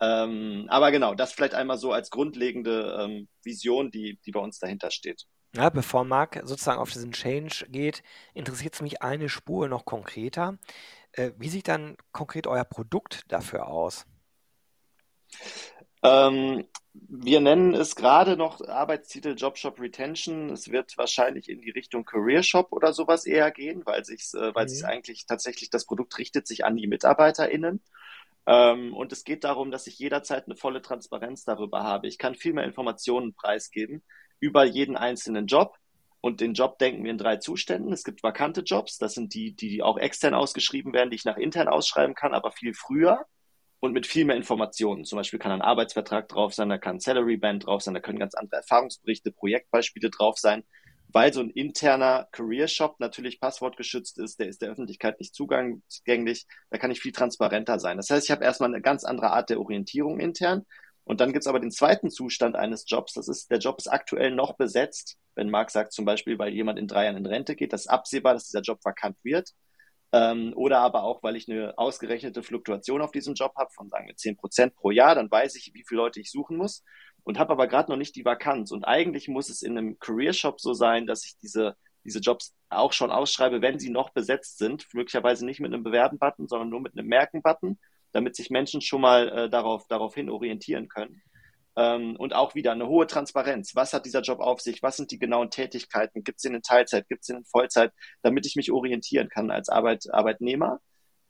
Ähm, 0.00 0.66
aber 0.68 0.90
genau, 0.90 1.14
das 1.14 1.32
vielleicht 1.32 1.54
einmal 1.54 1.78
so 1.78 1.92
als 1.92 2.10
grundlegende 2.10 2.98
ähm, 3.00 3.28
Vision, 3.44 3.92
die, 3.92 4.18
die 4.26 4.32
bei 4.32 4.40
uns 4.40 4.58
dahinter 4.58 4.90
steht. 4.90 5.22
Ja, 5.54 5.70
bevor 5.70 6.04
Marc 6.04 6.40
sozusagen 6.42 6.80
auf 6.80 6.90
diesen 6.90 7.12
Change 7.12 7.64
geht, 7.68 8.02
interessiert 8.34 8.74
es 8.74 8.82
mich 8.82 9.02
eine 9.02 9.28
Spur 9.28 9.68
noch 9.68 9.84
konkreter. 9.84 10.58
Äh, 11.12 11.30
wie 11.38 11.50
sieht 11.50 11.68
dann 11.68 11.96
konkret 12.10 12.48
euer 12.48 12.64
Produkt 12.64 13.22
dafür 13.28 13.68
aus? 13.68 14.04
Ähm, 16.04 16.66
wir 16.92 17.40
nennen 17.40 17.74
es 17.74 17.96
gerade 17.96 18.36
noch 18.36 18.60
Arbeitstitel 18.60 19.34
Jobshop 19.34 19.80
Retention. 19.80 20.50
Es 20.50 20.70
wird 20.70 20.96
wahrscheinlich 20.96 21.48
in 21.48 21.60
die 21.60 21.70
Richtung 21.70 22.04
Career 22.04 22.42
Shop 22.42 22.68
oder 22.72 22.92
sowas 22.92 23.26
eher 23.26 23.50
gehen, 23.50 23.84
weil 23.84 24.04
sich 24.04 24.30
äh, 24.34 24.54
weil 24.54 24.66
mhm. 24.66 24.68
sich 24.68 24.84
eigentlich 24.84 25.26
tatsächlich 25.26 25.70
das 25.70 25.86
Produkt 25.86 26.16
richtet 26.18 26.46
sich 26.46 26.64
an 26.64 26.76
die 26.76 26.86
MitarbeiterInnen. 26.86 27.80
Ähm, 28.46 28.94
und 28.94 29.12
es 29.12 29.24
geht 29.24 29.44
darum, 29.44 29.70
dass 29.70 29.86
ich 29.86 29.98
jederzeit 29.98 30.44
eine 30.44 30.56
volle 30.56 30.82
Transparenz 30.82 31.44
darüber 31.44 31.82
habe. 31.82 32.06
Ich 32.06 32.18
kann 32.18 32.34
viel 32.34 32.52
mehr 32.52 32.64
Informationen 32.64 33.34
preisgeben 33.34 34.02
über 34.38 34.64
jeden 34.64 34.96
einzelnen 34.96 35.46
Job. 35.46 35.76
Und 36.20 36.40
den 36.40 36.54
Job 36.54 36.78
denken 36.78 37.04
wir 37.04 37.10
in 37.10 37.18
drei 37.18 37.36
Zuständen. 37.36 37.92
Es 37.92 38.04
gibt 38.04 38.22
vakante 38.22 38.62
Jobs, 38.62 38.98
das 38.98 39.14
sind 39.14 39.34
die, 39.34 39.54
die 39.54 39.82
auch 39.82 39.98
extern 39.98 40.34
ausgeschrieben 40.34 40.92
werden, 40.92 41.10
die 41.10 41.16
ich 41.16 41.24
nach 41.24 41.36
intern 41.36 41.68
ausschreiben 41.68 42.14
kann, 42.14 42.34
aber 42.34 42.50
viel 42.50 42.74
früher 42.74 43.26
und 43.84 43.92
mit 43.92 44.06
viel 44.06 44.24
mehr 44.24 44.36
Informationen. 44.36 45.04
Zum 45.04 45.18
Beispiel 45.18 45.38
kann 45.38 45.52
ein 45.52 45.60
Arbeitsvertrag 45.60 46.28
drauf 46.28 46.54
sein, 46.54 46.70
da 46.70 46.78
kann 46.78 46.96
ein 46.96 47.00
Salary 47.00 47.36
Band 47.36 47.66
drauf 47.66 47.82
sein, 47.82 47.92
da 47.92 48.00
können 48.00 48.18
ganz 48.18 48.34
andere 48.34 48.56
Erfahrungsberichte, 48.56 49.30
Projektbeispiele 49.30 50.08
drauf 50.08 50.38
sein, 50.38 50.64
weil 51.08 51.34
so 51.34 51.40
ein 51.40 51.50
interner 51.50 52.26
Career 52.32 52.66
Shop 52.66 52.98
natürlich 52.98 53.40
passwortgeschützt 53.40 54.18
ist, 54.18 54.40
der 54.40 54.48
ist 54.48 54.62
der 54.62 54.70
Öffentlichkeit 54.70 55.20
nicht 55.20 55.34
zugänglich, 55.34 56.46
da 56.70 56.78
kann 56.78 56.90
ich 56.90 57.00
viel 57.00 57.12
transparenter 57.12 57.78
sein. 57.78 57.98
Das 57.98 58.08
heißt, 58.08 58.24
ich 58.24 58.30
habe 58.30 58.42
erstmal 58.42 58.70
eine 58.70 58.80
ganz 58.80 59.04
andere 59.04 59.32
Art 59.32 59.50
der 59.50 59.60
Orientierung 59.60 60.18
intern. 60.18 60.64
Und 61.06 61.20
dann 61.20 61.34
gibt's 61.34 61.46
aber 61.46 61.60
den 61.60 61.70
zweiten 61.70 62.10
Zustand 62.10 62.56
eines 62.56 62.86
Jobs. 62.88 63.12
Das 63.12 63.28
ist, 63.28 63.50
der 63.50 63.58
Job 63.58 63.76
ist 63.76 63.88
aktuell 63.88 64.30
noch 64.30 64.56
besetzt. 64.56 65.18
Wenn 65.34 65.50
Marc 65.50 65.70
sagt 65.70 65.92
zum 65.92 66.06
Beispiel, 66.06 66.38
weil 66.38 66.54
jemand 66.54 66.78
in 66.78 66.88
drei 66.88 67.04
Jahren 67.04 67.18
in 67.18 67.26
Rente 67.26 67.54
geht, 67.54 67.74
das 67.74 67.82
ist 67.82 67.88
absehbar, 67.88 68.32
dass 68.32 68.46
dieser 68.46 68.62
Job 68.62 68.78
vakant 68.82 69.18
wird 69.22 69.50
Ähm, 70.14 70.52
oder 70.54 70.78
aber 70.78 71.02
auch, 71.02 71.24
weil 71.24 71.34
ich 71.34 71.50
eine 71.50 71.76
ausgerechnete 71.76 72.44
Fluktuation 72.44 73.02
auf 73.02 73.10
diesem 73.10 73.34
Job 73.34 73.52
habe 73.56 73.72
von, 73.72 73.88
sagen 73.90 74.06
wir, 74.06 74.14
10 74.14 74.36
Prozent 74.36 74.76
pro 74.76 74.92
Jahr, 74.92 75.16
dann 75.16 75.28
weiß 75.28 75.56
ich, 75.56 75.72
wie 75.74 75.82
viele 75.84 76.02
Leute 76.02 76.20
ich 76.20 76.30
suchen 76.30 76.56
muss 76.56 76.84
und 77.24 77.36
habe 77.40 77.52
aber 77.52 77.66
gerade 77.66 77.90
noch 77.90 77.96
nicht 77.96 78.14
die 78.14 78.24
Vakanz. 78.24 78.70
Und 78.70 78.84
eigentlich 78.84 79.26
muss 79.26 79.48
es 79.48 79.62
in 79.62 79.76
einem 79.76 79.98
Career 79.98 80.32
Shop 80.32 80.60
so 80.60 80.72
sein, 80.72 81.08
dass 81.08 81.24
ich 81.24 81.36
diese, 81.42 81.76
diese 82.04 82.20
Jobs 82.20 82.54
auch 82.68 82.92
schon 82.92 83.10
ausschreibe, 83.10 83.60
wenn 83.60 83.80
sie 83.80 83.90
noch 83.90 84.10
besetzt 84.10 84.58
sind. 84.58 84.86
Möglicherweise 84.92 85.44
nicht 85.44 85.58
mit 85.58 85.74
einem 85.74 85.82
Bewerben-Button, 85.82 86.46
sondern 86.46 86.68
nur 86.68 86.80
mit 86.80 86.96
einem 86.96 87.08
Merken-Button, 87.08 87.80
damit 88.12 88.36
sich 88.36 88.50
Menschen 88.50 88.82
schon 88.82 89.00
mal 89.00 89.28
äh, 89.30 89.50
darauf, 89.50 89.88
daraufhin 89.88 90.30
orientieren 90.30 90.86
können. 90.88 91.22
Ähm, 91.76 92.16
und 92.16 92.34
auch 92.34 92.54
wieder 92.54 92.72
eine 92.72 92.88
hohe 92.88 93.06
Transparenz. 93.06 93.74
Was 93.74 93.92
hat 93.92 94.06
dieser 94.06 94.22
Job 94.22 94.40
auf 94.40 94.60
sich? 94.60 94.82
Was 94.82 94.96
sind 94.96 95.10
die 95.10 95.18
genauen 95.18 95.50
Tätigkeiten? 95.50 96.22
Gibt 96.22 96.38
es 96.38 96.44
ihn 96.44 96.54
in 96.54 96.62
Teilzeit? 96.62 97.08
Gibt 97.08 97.22
es 97.22 97.28
ihn 97.28 97.38
in 97.38 97.44
Vollzeit? 97.44 97.92
Damit 98.22 98.46
ich 98.46 98.54
mich 98.56 98.70
orientieren 98.70 99.28
kann 99.28 99.50
als 99.50 99.68
Arbeit, 99.68 100.04
Arbeitnehmer 100.12 100.80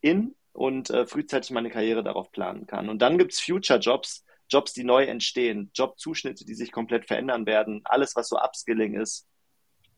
in 0.01 0.35
und 0.53 0.89
äh, 0.89 1.05
frühzeitig 1.05 1.51
meine 1.51 1.69
Karriere 1.69 2.03
darauf 2.03 2.31
planen 2.31 2.67
kann. 2.67 2.89
Und 2.89 3.01
dann 3.01 3.17
gibt 3.17 3.33
es 3.33 3.39
Future 3.39 3.79
Jobs, 3.79 4.23
Jobs, 4.49 4.73
die 4.73 4.83
neu 4.83 5.03
entstehen, 5.05 5.71
Jobzuschnitte, 5.73 6.45
die 6.45 6.53
sich 6.53 6.71
komplett 6.71 7.07
verändern 7.07 7.45
werden, 7.45 7.81
alles, 7.83 8.15
was 8.15 8.29
so 8.29 8.37
Upskilling 8.37 8.99
ist, 8.99 9.27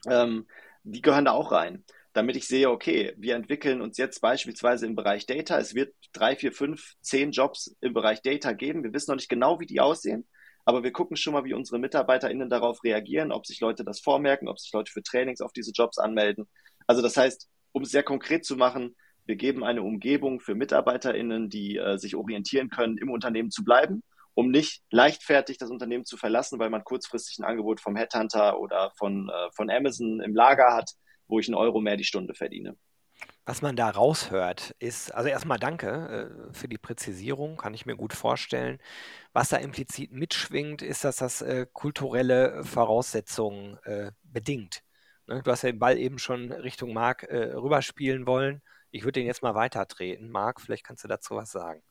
ähm, 0.08 0.48
die 0.84 1.02
gehören 1.02 1.26
da 1.26 1.32
auch 1.32 1.52
rein. 1.52 1.84
Damit 2.14 2.36
ich 2.36 2.48
sehe, 2.48 2.72
okay, 2.72 3.14
wir 3.18 3.36
entwickeln 3.36 3.82
uns 3.82 3.98
jetzt 3.98 4.22
beispielsweise 4.22 4.88
im 4.88 4.96
Bereich 4.96 5.28
Data. 5.28 5.60
Es 5.60 5.76
wird 5.76 5.94
drei, 6.14 6.36
vier, 6.36 6.52
fünf, 6.52 6.96
zehn 7.02 7.32
Jobs 7.32 7.76
im 7.82 7.94
Bereich 7.94 8.22
Data 8.22 8.54
geben. 8.54 8.84
Wir 8.84 8.94
wissen 8.94 9.12
noch 9.12 9.18
nicht 9.18 9.30
genau, 9.30 9.60
wie 9.60 9.68
die 9.68 9.80
aussehen, 9.80 10.28
aber 10.68 10.84
wir 10.84 10.92
gucken 10.92 11.16
schon 11.16 11.34
mal, 11.34 11.46
wie 11.46 11.54
unsere 11.54 11.80
MitarbeiterInnen 11.80 12.50
darauf 12.50 12.84
reagieren, 12.84 13.32
ob 13.32 13.46
sich 13.46 13.62
Leute 13.62 13.86
das 13.86 14.02
vormerken, 14.02 14.50
ob 14.50 14.60
sich 14.60 14.72
Leute 14.74 14.92
für 14.92 15.02
Trainings 15.02 15.40
auf 15.40 15.54
diese 15.54 15.72
Jobs 15.72 15.98
anmelden. 15.98 16.48
Also 16.88 17.02
das 17.02 17.16
heißt, 17.16 17.48
um 17.72 17.84
es 17.84 17.92
sehr 17.92 18.04
konkret 18.04 18.44
zu 18.44 18.58
machen, 18.58 18.96
wir 19.26 19.38
geben 19.38 19.64
eine 19.64 19.82
Umgebung 19.82 20.40
für 20.42 20.56
MitarbeiterInnen, 20.56 21.50
die 21.50 21.78
äh, 21.78 21.98
sich 21.98 22.16
orientieren 22.16 22.70
können, 22.70 22.98
im 22.98 23.10
Unternehmen 23.10 23.50
zu 23.50 23.64
bleiben 23.64 24.04
um 24.38 24.52
nicht 24.52 24.84
leichtfertig 24.92 25.58
das 25.58 25.72
Unternehmen 25.72 26.06
zu 26.06 26.16
verlassen, 26.16 26.60
weil 26.60 26.70
man 26.70 26.84
kurzfristig 26.84 27.40
ein 27.40 27.44
Angebot 27.44 27.82
vom 27.82 27.96
Headhunter 27.96 28.60
oder 28.60 28.92
von, 28.96 29.30
äh, 29.30 29.52
von 29.56 29.72
Amazon 29.72 30.20
im 30.20 30.36
Lager 30.36 30.76
hat, 30.76 30.92
wo 31.28 31.40
ich 31.40 31.48
einen 31.48 31.56
Euro 31.56 31.82
mehr 31.82 31.98
die 31.98 32.04
Stunde 32.04 32.36
verdiene. 32.36 32.78
Was 33.48 33.62
man 33.62 33.78
da 33.78 33.90
raushört, 33.90 34.76
ist, 34.80 35.14
also 35.16 35.30
erstmal 35.30 35.58
danke 35.58 36.50
äh, 36.52 36.54
für 36.54 36.68
die 36.68 36.78
Präzisierung, 36.78 37.56
kann 37.56 37.74
ich 37.74 37.86
mir 37.86 37.96
gut 37.96 38.12
vorstellen. 38.12 38.78
Was 39.32 39.48
da 39.48 39.56
implizit 39.56 40.12
mitschwingt, 40.12 40.82
ist, 40.82 41.06
dass 41.06 41.16
das 41.18 41.42
äh, 41.42 41.66
kulturelle 41.72 42.66
Voraussetzungen 42.66 43.78
äh, 43.86 44.12
bedingt. 44.24 44.84
Ne? 45.28 45.42
Du 45.44 45.52
hast 45.52 45.62
ja 45.62 45.72
den 45.72 45.80
Ball 45.80 45.98
eben 45.98 46.20
schon 46.20 46.52
Richtung 46.52 46.94
Marc 46.94 47.24
rüberspielen 47.24 48.28
wollen. 48.28 48.62
Ich 48.92 49.04
würde 49.04 49.22
den 49.22 49.28
jetzt 49.28 49.44
mal 49.44 49.56
weitertreten. 49.56 50.30
Marc, 50.30 50.60
vielleicht 50.60 50.84
kannst 50.84 51.06
du 51.06 51.08
dazu 51.08 51.36
was 51.36 51.52
sagen. 51.52 51.82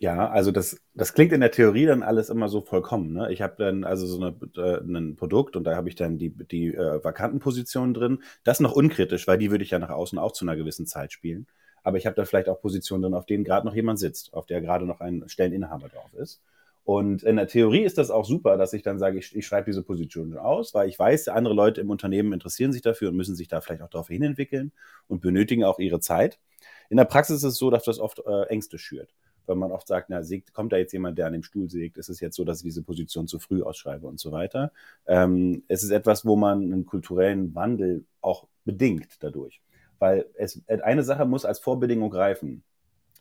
Ja, 0.00 0.30
also 0.30 0.52
das, 0.52 0.80
das 0.94 1.12
klingt 1.12 1.32
in 1.32 1.40
der 1.40 1.50
Theorie 1.50 1.84
dann 1.84 2.04
alles 2.04 2.30
immer 2.30 2.48
so 2.48 2.60
vollkommen. 2.60 3.12
Ne? 3.12 3.32
Ich 3.32 3.42
habe 3.42 3.56
dann 3.58 3.82
also 3.82 4.06
so 4.06 4.20
eine, 4.20 4.36
äh, 4.56 4.80
ein 4.80 5.16
Produkt 5.16 5.56
und 5.56 5.64
da 5.64 5.74
habe 5.74 5.88
ich 5.88 5.96
dann 5.96 6.18
die, 6.18 6.30
die 6.30 6.72
äh, 6.72 7.02
vakanten 7.02 7.40
Positionen 7.40 7.94
drin. 7.94 8.22
Das 8.44 8.60
noch 8.60 8.72
unkritisch, 8.72 9.26
weil 9.26 9.38
die 9.38 9.50
würde 9.50 9.64
ich 9.64 9.70
ja 9.70 9.80
nach 9.80 9.90
außen 9.90 10.16
auch 10.20 10.30
zu 10.30 10.44
einer 10.44 10.54
gewissen 10.54 10.86
Zeit 10.86 11.10
spielen. 11.12 11.48
Aber 11.82 11.96
ich 11.98 12.06
habe 12.06 12.14
da 12.14 12.24
vielleicht 12.24 12.48
auch 12.48 12.60
Positionen 12.60 13.02
drin, 13.02 13.14
auf 13.14 13.26
denen 13.26 13.42
gerade 13.42 13.66
noch 13.66 13.74
jemand 13.74 13.98
sitzt, 13.98 14.34
auf 14.34 14.46
der 14.46 14.60
gerade 14.60 14.86
noch 14.86 15.00
ein 15.00 15.24
Stelleninhaber 15.26 15.88
drauf 15.88 16.14
ist. 16.14 16.42
Und 16.84 17.24
in 17.24 17.34
der 17.34 17.48
Theorie 17.48 17.82
ist 17.82 17.98
das 17.98 18.12
auch 18.12 18.24
super, 18.24 18.56
dass 18.56 18.72
ich 18.74 18.82
dann 18.82 19.00
sage, 19.00 19.18
ich, 19.18 19.34
ich 19.34 19.46
schreibe 19.46 19.66
diese 19.66 19.82
Position 19.82 20.36
aus, 20.38 20.74
weil 20.74 20.88
ich 20.88 20.96
weiß, 20.96 21.26
andere 21.26 21.54
Leute 21.54 21.80
im 21.80 21.90
Unternehmen 21.90 22.32
interessieren 22.32 22.72
sich 22.72 22.82
dafür 22.82 23.08
und 23.10 23.16
müssen 23.16 23.34
sich 23.34 23.48
da 23.48 23.60
vielleicht 23.60 23.82
auch 23.82 23.90
darauf 23.90 24.08
hinentwickeln 24.08 24.70
und 25.08 25.20
benötigen 25.20 25.64
auch 25.64 25.80
ihre 25.80 25.98
Zeit. 25.98 26.38
In 26.88 26.98
der 26.98 27.04
Praxis 27.04 27.38
ist 27.38 27.44
es 27.44 27.56
so, 27.56 27.70
dass 27.70 27.82
das 27.82 27.98
oft 27.98 28.22
äh, 28.24 28.44
Ängste 28.44 28.78
schürt 28.78 29.12
weil 29.48 29.56
man 29.56 29.72
oft 29.72 29.88
sagt, 29.88 30.10
na, 30.10 30.22
sägt, 30.22 30.52
kommt 30.52 30.72
da 30.72 30.76
jetzt 30.76 30.92
jemand, 30.92 31.18
der 31.18 31.26
an 31.26 31.32
dem 31.32 31.42
Stuhl 31.42 31.68
sägt? 31.70 31.98
Ist 31.98 32.08
es 32.08 32.20
jetzt 32.20 32.36
so, 32.36 32.44
dass 32.44 32.58
ich 32.58 32.64
diese 32.64 32.82
Position 32.82 33.26
zu 33.26 33.38
früh 33.38 33.62
ausschreibe 33.62 34.06
und 34.06 34.20
so 34.20 34.30
weiter? 34.30 34.72
Ähm, 35.06 35.64
es 35.68 35.82
ist 35.82 35.90
etwas, 35.90 36.24
wo 36.24 36.36
man 36.36 36.62
einen 36.62 36.86
kulturellen 36.86 37.54
Wandel 37.54 38.04
auch 38.20 38.46
bedingt 38.64 39.16
dadurch. 39.20 39.62
Weil 39.98 40.26
es, 40.34 40.62
eine 40.68 41.02
Sache 41.02 41.24
muss 41.24 41.44
als 41.44 41.58
Vorbedingung 41.58 42.10
greifen, 42.10 42.62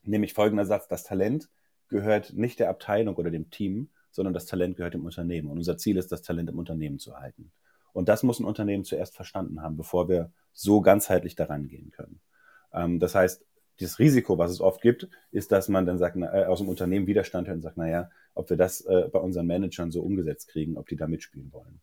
nämlich 0.03 0.33
folgender 0.33 0.65
Satz, 0.65 0.87
das 0.87 1.03
Talent 1.03 1.49
gehört 1.87 2.33
nicht 2.33 2.59
der 2.59 2.69
Abteilung 2.69 3.15
oder 3.15 3.31
dem 3.31 3.49
Team, 3.49 3.89
sondern 4.11 4.33
das 4.33 4.45
Talent 4.45 4.77
gehört 4.77 4.93
dem 4.93 5.05
Unternehmen. 5.05 5.49
Und 5.49 5.57
unser 5.57 5.77
Ziel 5.77 5.97
ist, 5.97 6.11
das 6.11 6.21
Talent 6.21 6.49
im 6.49 6.59
Unternehmen 6.59 6.99
zu 6.99 7.17
halten. 7.17 7.51
Und 7.93 8.09
das 8.09 8.23
muss 8.23 8.39
ein 8.39 8.45
Unternehmen 8.45 8.83
zuerst 8.83 9.15
verstanden 9.15 9.61
haben, 9.61 9.77
bevor 9.77 10.09
wir 10.09 10.31
so 10.53 10.81
ganzheitlich 10.81 11.35
daran 11.35 11.67
gehen 11.67 11.91
können. 11.91 12.19
Ähm, 12.73 12.99
das 12.99 13.15
heißt, 13.15 13.43
das 13.79 13.99
Risiko, 13.99 14.37
was 14.37 14.51
es 14.51 14.61
oft 14.61 14.81
gibt, 14.81 15.07
ist, 15.31 15.51
dass 15.51 15.69
man 15.69 15.85
dann 15.85 15.97
sagt, 15.97 16.15
na, 16.15 16.33
äh, 16.33 16.45
aus 16.45 16.59
dem 16.59 16.69
Unternehmen 16.69 17.07
Widerstand 17.07 17.47
hört 17.47 17.57
und 17.57 17.61
sagt, 17.61 17.77
naja, 17.77 18.09
ob 18.33 18.49
wir 18.49 18.57
das 18.57 18.81
äh, 18.81 19.09
bei 19.11 19.19
unseren 19.19 19.47
Managern 19.47 19.91
so 19.91 20.01
umgesetzt 20.01 20.47
kriegen, 20.49 20.77
ob 20.77 20.87
die 20.87 20.95
da 20.95 21.07
mitspielen 21.07 21.51
wollen. 21.51 21.81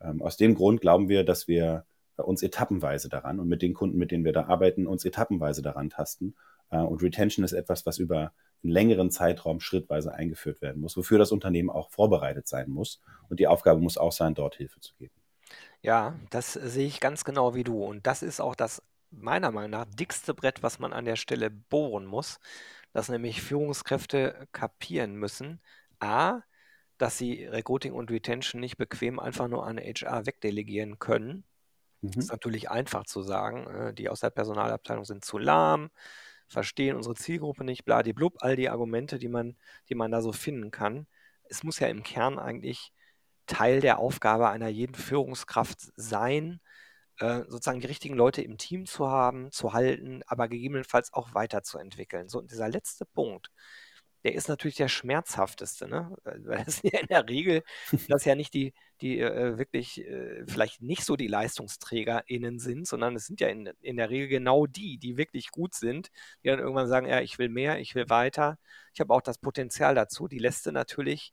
Ähm, 0.00 0.22
aus 0.22 0.36
dem 0.36 0.54
Grund 0.54 0.80
glauben 0.80 1.08
wir, 1.08 1.24
dass 1.24 1.48
wir 1.48 1.84
uns 2.16 2.42
etappenweise 2.42 3.08
daran 3.08 3.40
und 3.40 3.48
mit 3.48 3.62
den 3.62 3.74
Kunden, 3.74 3.98
mit 3.98 4.10
denen 4.10 4.24
wir 4.24 4.32
da 4.32 4.46
arbeiten, 4.46 4.86
uns 4.86 5.04
etappenweise 5.04 5.62
daran 5.62 5.90
tasten. 5.90 6.34
Äh, 6.70 6.78
und 6.78 7.02
Retention 7.02 7.44
ist 7.44 7.52
etwas, 7.52 7.86
was 7.86 7.98
über 7.98 8.32
einen 8.62 8.72
längeren 8.72 9.10
Zeitraum 9.10 9.60
schrittweise 9.60 10.14
eingeführt 10.14 10.62
werden 10.62 10.80
muss, 10.80 10.96
wofür 10.96 11.18
das 11.18 11.32
Unternehmen 11.32 11.70
auch 11.70 11.90
vorbereitet 11.90 12.46
sein 12.46 12.70
muss. 12.70 13.00
Und 13.28 13.40
die 13.40 13.46
Aufgabe 13.46 13.80
muss 13.80 13.98
auch 13.98 14.12
sein, 14.12 14.34
dort 14.34 14.56
Hilfe 14.56 14.80
zu 14.80 14.94
geben. 14.96 15.14
Ja, 15.80 16.14
das 16.30 16.52
sehe 16.52 16.86
ich 16.86 17.00
ganz 17.00 17.24
genau 17.24 17.54
wie 17.54 17.64
du. 17.64 17.82
Und 17.82 18.06
das 18.06 18.22
ist 18.22 18.40
auch 18.40 18.54
das 18.54 18.82
meiner 19.12 19.50
Meinung 19.50 19.70
nach 19.70 19.86
dickste 19.86 20.34
Brett, 20.34 20.62
was 20.62 20.78
man 20.78 20.92
an 20.92 21.04
der 21.04 21.16
Stelle 21.16 21.50
bohren 21.50 22.06
muss, 22.06 22.40
dass 22.92 23.08
nämlich 23.08 23.42
Führungskräfte 23.42 24.48
kapieren 24.52 25.14
müssen, 25.14 25.60
a, 26.00 26.40
dass 26.98 27.18
sie 27.18 27.44
Recruiting 27.46 27.92
und 27.92 28.10
Retention 28.10 28.60
nicht 28.60 28.76
bequem 28.76 29.18
einfach 29.18 29.48
nur 29.48 29.66
an 29.66 29.78
HR 29.78 30.26
wegdelegieren 30.26 30.98
können. 30.98 31.44
Mhm. 32.00 32.12
Das 32.12 32.24
ist 32.24 32.30
natürlich 32.30 32.70
einfach 32.70 33.04
zu 33.04 33.22
sagen, 33.22 33.66
äh, 33.68 33.94
die 33.94 34.08
aus 34.08 34.20
der 34.20 34.30
Personalabteilung 34.30 35.04
sind 35.04 35.24
zu 35.24 35.38
lahm, 35.38 35.90
verstehen 36.48 36.96
unsere 36.96 37.14
Zielgruppe 37.14 37.64
nicht, 37.64 37.84
bladiblub, 37.84 38.36
all 38.40 38.56
die 38.56 38.68
Argumente, 38.68 39.18
die 39.18 39.28
man, 39.28 39.56
die 39.88 39.94
man 39.94 40.10
da 40.10 40.20
so 40.22 40.32
finden 40.32 40.70
kann. 40.70 41.06
Es 41.44 41.62
muss 41.62 41.78
ja 41.80 41.88
im 41.88 42.02
Kern 42.02 42.38
eigentlich 42.38 42.92
Teil 43.46 43.80
der 43.80 43.98
Aufgabe 43.98 44.48
einer 44.50 44.68
jeden 44.68 44.94
Führungskraft 44.94 45.92
sein, 45.96 46.60
äh, 47.18 47.42
sozusagen 47.48 47.80
die 47.80 47.86
richtigen 47.86 48.16
Leute 48.16 48.42
im 48.42 48.58
Team 48.58 48.86
zu 48.86 49.08
haben, 49.08 49.50
zu 49.52 49.72
halten, 49.72 50.22
aber 50.26 50.48
gegebenenfalls 50.48 51.12
auch 51.12 51.34
weiterzuentwickeln. 51.34 52.28
So, 52.28 52.38
und 52.38 52.50
dieser 52.50 52.68
letzte 52.68 53.04
Punkt, 53.06 53.50
der 54.24 54.34
ist 54.34 54.48
natürlich 54.48 54.76
der 54.76 54.88
schmerzhafteste, 54.88 55.88
ne? 55.88 56.14
Weil 56.24 56.64
das 56.64 56.82
ja 56.82 57.00
in 57.00 57.06
der 57.08 57.28
Regel, 57.28 57.62
das 58.08 58.24
ja 58.24 58.34
nicht 58.34 58.54
die, 58.54 58.72
die 59.00 59.18
äh, 59.20 59.58
wirklich 59.58 60.00
äh, 60.06 60.44
vielleicht 60.46 60.80
nicht 60.82 61.04
so 61.04 61.16
die 61.16 61.26
LeistungsträgerInnen 61.26 62.58
sind, 62.58 62.86
sondern 62.86 63.16
es 63.16 63.26
sind 63.26 63.40
ja 63.40 63.48
in, 63.48 63.70
in 63.80 63.96
der 63.96 64.10
Regel 64.10 64.28
genau 64.28 64.66
die, 64.66 64.98
die 64.98 65.16
wirklich 65.16 65.50
gut 65.50 65.74
sind, 65.74 66.10
die 66.44 66.48
dann 66.48 66.60
irgendwann 66.60 66.88
sagen, 66.88 67.06
ja, 67.08 67.20
ich 67.20 67.38
will 67.38 67.48
mehr, 67.48 67.78
ich 67.80 67.94
will 67.94 68.08
weiter. 68.08 68.58
Ich 68.94 69.00
habe 69.00 69.12
auch 69.12 69.22
das 69.22 69.38
Potenzial 69.38 69.94
dazu. 69.94 70.28
Die 70.28 70.38
lässt 70.38 70.66
du 70.66 70.72
natürlich 70.72 71.32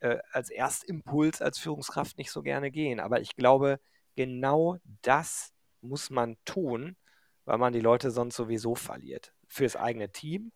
äh, 0.00 0.18
als 0.32 0.50
Erstimpuls 0.50 1.40
als 1.42 1.58
Führungskraft 1.58 2.18
nicht 2.18 2.30
so 2.30 2.42
gerne 2.42 2.70
gehen. 2.70 3.00
Aber 3.00 3.20
ich 3.20 3.36
glaube, 3.36 3.80
genau 4.16 4.78
das 5.02 5.52
muss 5.80 6.10
man 6.10 6.36
tun, 6.44 6.96
weil 7.44 7.58
man 7.58 7.72
die 7.72 7.80
Leute 7.80 8.10
sonst 8.10 8.36
sowieso 8.36 8.74
verliert. 8.74 9.32
Fürs 9.46 9.76
eigene 9.76 10.10
Team, 10.10 10.52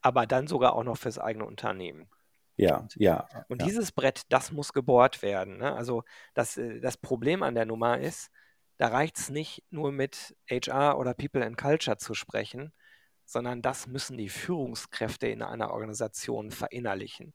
aber 0.00 0.26
dann 0.26 0.46
sogar 0.46 0.74
auch 0.74 0.84
noch 0.84 0.96
fürs 0.96 1.18
eigene 1.18 1.44
Unternehmen. 1.44 2.08
Ja, 2.56 2.86
ja. 2.96 3.28
Und 3.48 3.60
ja. 3.60 3.66
dieses 3.66 3.92
Brett, 3.92 4.22
das 4.28 4.52
muss 4.52 4.72
gebohrt 4.72 5.22
werden. 5.22 5.58
Ne? 5.58 5.74
Also 5.74 6.04
das, 6.34 6.56
äh, 6.56 6.80
das 6.80 6.96
Problem 6.96 7.42
an 7.42 7.54
der 7.54 7.66
Nummer 7.66 7.98
ist, 7.98 8.30
da 8.78 8.88
reicht 8.88 9.18
es 9.18 9.30
nicht 9.30 9.62
nur 9.70 9.92
mit 9.92 10.36
HR 10.50 10.98
oder 10.98 11.14
People 11.14 11.44
and 11.44 11.56
Culture 11.56 11.98
zu 11.98 12.14
sprechen, 12.14 12.72
sondern 13.24 13.62
das 13.62 13.86
müssen 13.86 14.16
die 14.16 14.28
Führungskräfte 14.28 15.28
in 15.28 15.42
einer 15.42 15.70
Organisation 15.70 16.50
verinnerlichen. 16.50 17.34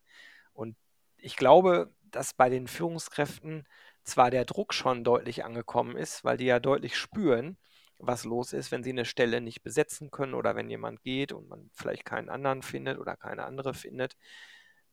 Und 0.52 0.76
ich 1.16 1.36
glaube, 1.36 1.92
dass 2.10 2.34
bei 2.34 2.48
den 2.48 2.66
Führungskräften 2.66 3.66
zwar 4.04 4.30
der 4.30 4.44
Druck 4.44 4.74
schon 4.74 5.04
deutlich 5.04 5.44
angekommen 5.44 5.96
ist, 5.96 6.24
weil 6.24 6.36
die 6.36 6.46
ja 6.46 6.60
deutlich 6.60 6.96
spüren, 6.96 7.58
was 7.98 8.24
los 8.24 8.52
ist, 8.52 8.70
wenn 8.70 8.82
sie 8.82 8.90
eine 8.90 9.04
Stelle 9.04 9.40
nicht 9.40 9.62
besetzen 9.62 10.10
können 10.10 10.34
oder 10.34 10.54
wenn 10.56 10.70
jemand 10.70 11.02
geht 11.02 11.32
und 11.32 11.48
man 11.48 11.70
vielleicht 11.74 12.04
keinen 12.04 12.28
anderen 12.28 12.62
findet 12.62 12.98
oder 12.98 13.16
keine 13.16 13.44
andere 13.44 13.74
findet. 13.74 14.16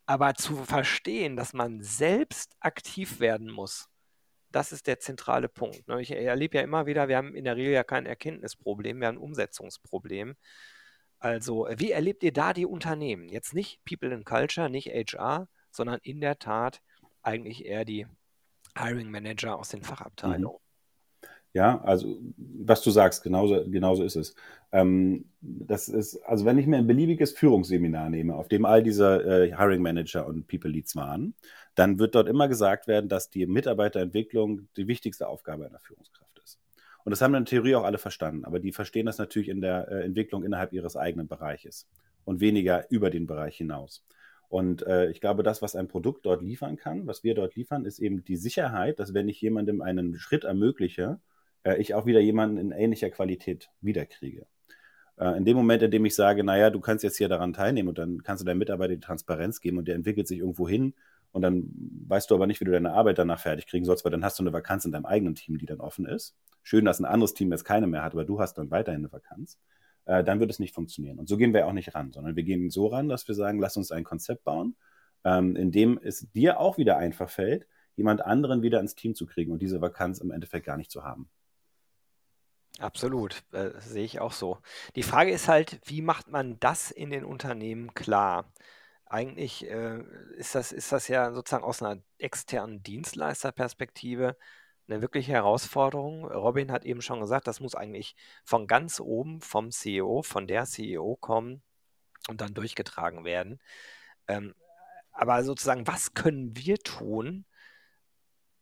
Aber 0.06 0.36
zu 0.36 0.56
verstehen, 0.65 1.36
dass 1.36 1.54
man 1.54 1.82
selbst 1.82 2.56
aktiv 2.60 3.20
werden 3.20 3.50
muss, 3.52 3.89
das 4.52 4.72
ist 4.72 4.88
der 4.88 5.00
zentrale 5.00 5.50
Punkt. 5.50 5.88
Ne? 5.88 6.02
Ich 6.02 6.12
erlebe 6.12 6.58
ja 6.58 6.63
immer 6.63 6.86
wieder, 6.86 7.08
wir 7.08 7.18
haben 7.18 7.36
in 7.36 7.44
der 7.44 7.58
Regel 7.58 7.74
ja 7.74 7.84
kein 7.84 8.06
Erkenntnisproblem, 8.06 9.00
wir 9.00 9.08
haben 9.08 9.15
ein 9.15 9.22
Umsetzungsproblem. 9.22 10.36
Also, 11.20 11.68
wie 11.78 11.91
erlebt 11.91 12.24
ihr 12.24 12.34
da 12.34 12.54
die 12.54 12.65
Unternehmen? 12.65 13.30
Jetzt 13.30 13.54
nicht 13.54 13.84
People 13.84 14.13
and 14.13 14.26
Culture, 14.26 14.70
nicht 14.70 14.88
HR, 14.88 15.48
sondern 15.72 16.00
in 16.04 16.22
der 16.22 16.39
Tat 16.39 16.82
eigentlich 17.22 17.65
eher 17.65 17.84
die 17.84 18.08
Hiring 18.78 19.10
Manager 19.10 19.58
aus 19.58 19.70
den 19.70 19.82
Fachabteilungen. 19.82 20.60
Ja, 21.56 21.80
also 21.84 22.18
was 22.36 22.82
du 22.82 22.92
sagst, 22.92 23.24
genauso, 23.24 23.64
genauso 23.70 24.04
ist 24.04 24.18
es. 24.18 24.36
Ähm, 24.74 25.30
das 25.40 25.88
ist, 25.88 26.18
also 26.26 26.44
wenn 26.44 26.58
ich 26.58 26.68
mir 26.68 26.76
ein 26.76 26.86
beliebiges 26.86 27.32
Führungsseminar 27.32 28.10
nehme, 28.10 28.36
auf 28.36 28.50
dem 28.50 28.66
all 28.66 28.84
diese 28.84 29.24
äh, 29.24 29.56
Hiring 29.56 29.82
Manager 29.82 30.28
und 30.28 30.48
People 30.48 30.70
Leads 30.70 30.98
waren, 30.98 31.34
dann 31.74 31.98
wird 31.98 32.14
dort 32.14 32.28
immer 32.28 32.50
gesagt 32.50 32.88
werden, 32.88 33.08
dass 33.08 33.30
die 33.30 33.46
Mitarbeiterentwicklung 33.46 34.68
die 34.76 34.90
wichtigste 34.90 35.30
Aufgabe 35.30 35.66
einer 35.66 35.80
Führungskraft 35.80 36.42
ist. 36.44 36.60
Und 37.06 37.12
das 37.12 37.22
haben 37.22 37.34
in 37.36 37.46
der 37.46 37.50
Theorie 37.50 37.76
auch 37.76 37.86
alle 37.86 38.00
verstanden, 38.00 38.44
aber 38.44 38.60
die 38.60 38.74
verstehen 38.74 39.06
das 39.06 39.18
natürlich 39.18 39.48
in 39.48 39.62
der 39.62 39.88
äh, 39.90 40.04
Entwicklung 40.04 40.44
innerhalb 40.44 40.74
ihres 40.74 40.98
eigenen 40.98 41.30
Bereiches 41.30 41.88
und 42.26 42.42
weniger 42.42 42.86
über 42.90 43.10
den 43.10 43.28
Bereich 43.28 43.56
hinaus. 43.56 44.04
Und 44.49 44.86
äh, 44.86 45.10
ich 45.10 45.21
glaube, 45.21 45.43
das, 45.43 45.62
was 45.62 45.75
ein 45.75 45.88
Produkt 45.88 46.25
dort 46.25 46.41
liefern 46.41 46.77
kann, 46.77 47.08
was 47.08 47.23
wir 47.23 47.36
dort 47.36 47.55
liefern, 47.55 47.86
ist 47.86 47.99
eben 47.99 48.23
die 48.23 48.38
Sicherheit, 48.38 48.99
dass 48.99 49.13
wenn 49.13 49.27
ich 49.27 49.41
jemandem 49.41 49.81
einen 49.81 50.17
Schritt 50.17 50.43
ermögliche, 50.43 51.19
äh, 51.63 51.77
ich 51.77 51.93
auch 51.93 52.05
wieder 52.05 52.19
jemanden 52.19 52.58
in 52.58 52.71
ähnlicher 52.71 53.10
Qualität 53.10 53.69
wiederkriege. 53.81 54.45
Äh, 55.17 55.38
in 55.38 55.45
dem 55.45 55.58
Moment, 55.58 55.84
in 55.84 55.91
dem 55.91 56.05
ich 56.05 56.15
sage, 56.15 56.43
naja, 56.43 56.69
du 56.69 56.79
kannst 56.79 57.03
jetzt 57.03 57.17
hier 57.17 57.29
daran 57.29 57.53
teilnehmen 57.53 57.89
und 57.89 57.97
dann 57.97 58.23
kannst 58.23 58.41
du 58.41 58.45
deinem 58.45 58.60
Mitarbeiter 58.60 58.93
die 58.93 58.99
Transparenz 58.99 59.62
geben 59.62 59.77
und 59.77 59.88
der 59.88 59.95
entwickelt 59.95 60.27
sich 60.27 60.39
irgendwo 60.39 60.67
hin 60.67 60.93
und 61.31 61.41
dann 61.41 61.69
weißt 62.08 62.31
du 62.31 62.36
aber 62.36 62.47
nicht, 62.47 62.62
wie 62.62 62.65
du 62.65 62.71
deine 62.71 62.93
Arbeit 62.93 63.17
danach 63.17 63.39
fertig 63.39 63.67
kriegen 63.67 63.84
sollst, 63.84 64.05
weil 64.05 64.12
dann 64.12 64.23
hast 64.23 64.39
du 64.39 64.43
eine 64.43 64.53
Vakanz 64.53 64.86
in 64.86 64.91
deinem 64.91 65.05
eigenen 65.05 65.36
Team, 65.36 65.58
die 65.58 65.65
dann 65.65 65.81
offen 65.81 66.05
ist. 66.05 66.36
Schön, 66.63 66.86
dass 66.86 66.99
ein 66.99 67.05
anderes 67.05 67.34
Team 67.34 67.51
jetzt 67.51 67.65
keine 67.65 67.88
mehr 67.88 68.03
hat, 68.03 68.13
aber 68.13 68.25
du 68.25 68.39
hast 68.39 68.58
dann 68.58 68.71
weiterhin 68.71 69.01
eine 69.01 69.12
Vakanz. 69.12 69.60
Äh, 70.06 70.24
dann 70.24 70.39
wird 70.39 70.52
es 70.52 70.60
nicht 70.60 70.74
funktionieren. 70.74 71.20
Und 71.20 71.28
so 71.28 71.38
gehen 71.38 71.54
wir 71.54 71.68
auch 71.68 71.74
nicht 71.74 71.96
ran, 71.96 72.12
sondern 72.12 72.36
wir 72.36 72.44
gehen 72.44 72.70
so 72.70 72.88
ran, 72.88 73.10
dass 73.10 73.28
wir 73.28 73.36
sagen, 73.36 73.60
lass 73.60 73.78
uns 73.78 73.91
ein 73.91 74.04
Konzept 74.04 74.44
bauen, 74.44 74.76
ähm, 75.24 75.56
in 75.56 75.72
dem 75.72 76.00
es 76.02 76.32
dir 76.32 76.60
auch 76.60 76.78
wieder 76.78 76.98
einfach 76.98 77.30
fällt, 77.30 77.68
jemand 77.96 78.24
anderen 78.24 78.62
wieder 78.62 78.80
ins 78.80 78.96
Team 78.96 79.15
zu 79.15 79.26
kriegen 79.26 79.52
und 79.52 79.62
diese 79.62 79.82
Vakanz 79.82 80.20
im 80.20 80.32
Endeffekt 80.32 80.65
gar 80.65 80.78
nicht 80.78 80.91
zu 80.91 81.04
haben. 81.04 81.30
Absolut, 82.80 83.44
äh, 83.54 83.72
sehe 83.80 84.04
ich 84.04 84.20
auch 84.20 84.34
so. 84.34 84.60
Die 84.96 85.04
Frage 85.04 85.32
ist 85.32 85.48
halt, 85.48 85.80
wie 85.86 86.02
macht 86.02 86.30
man 86.30 86.60
das 86.60 86.91
in 86.91 87.10
den 87.10 87.24
Unternehmen 87.24 87.94
klar? 87.94 88.52
Eigentlich 89.06 89.65
äh, 89.70 90.04
ist 90.36 90.56
das, 90.56 90.72
ist 90.74 90.91
das 90.91 91.08
ja 91.08 91.32
sozusagen 91.32 91.63
aus 91.63 91.82
einer 91.82 92.02
externen 92.18 92.84
Dienstleisterperspektive 92.84 94.36
eine 94.88 95.02
wirkliche 95.02 95.32
Herausforderung. 95.32 96.26
Robin 96.26 96.71
hat 96.71 96.86
eben 96.86 97.02
schon 97.02 97.19
gesagt, 97.19 97.48
das 97.48 97.60
muss 97.60 97.76
eigentlich 97.76 98.15
von 98.43 98.67
ganz 98.67 99.00
oben, 99.00 99.41
vom 99.41 99.71
CEO, 99.71 100.21
von 100.21 100.48
der 100.48 100.65
CEO 100.65 101.15
kommen 101.15 101.63
und 102.28 102.41
dann 102.41 102.54
durchgetragen 102.54 103.24
werden. 103.26 103.60
Ähm, 104.28 104.56
aber 105.12 105.43
sozusagen, 105.43 105.88
was 105.88 106.13
können 106.13 106.56
wir 106.56 106.78
tun, 106.78 107.45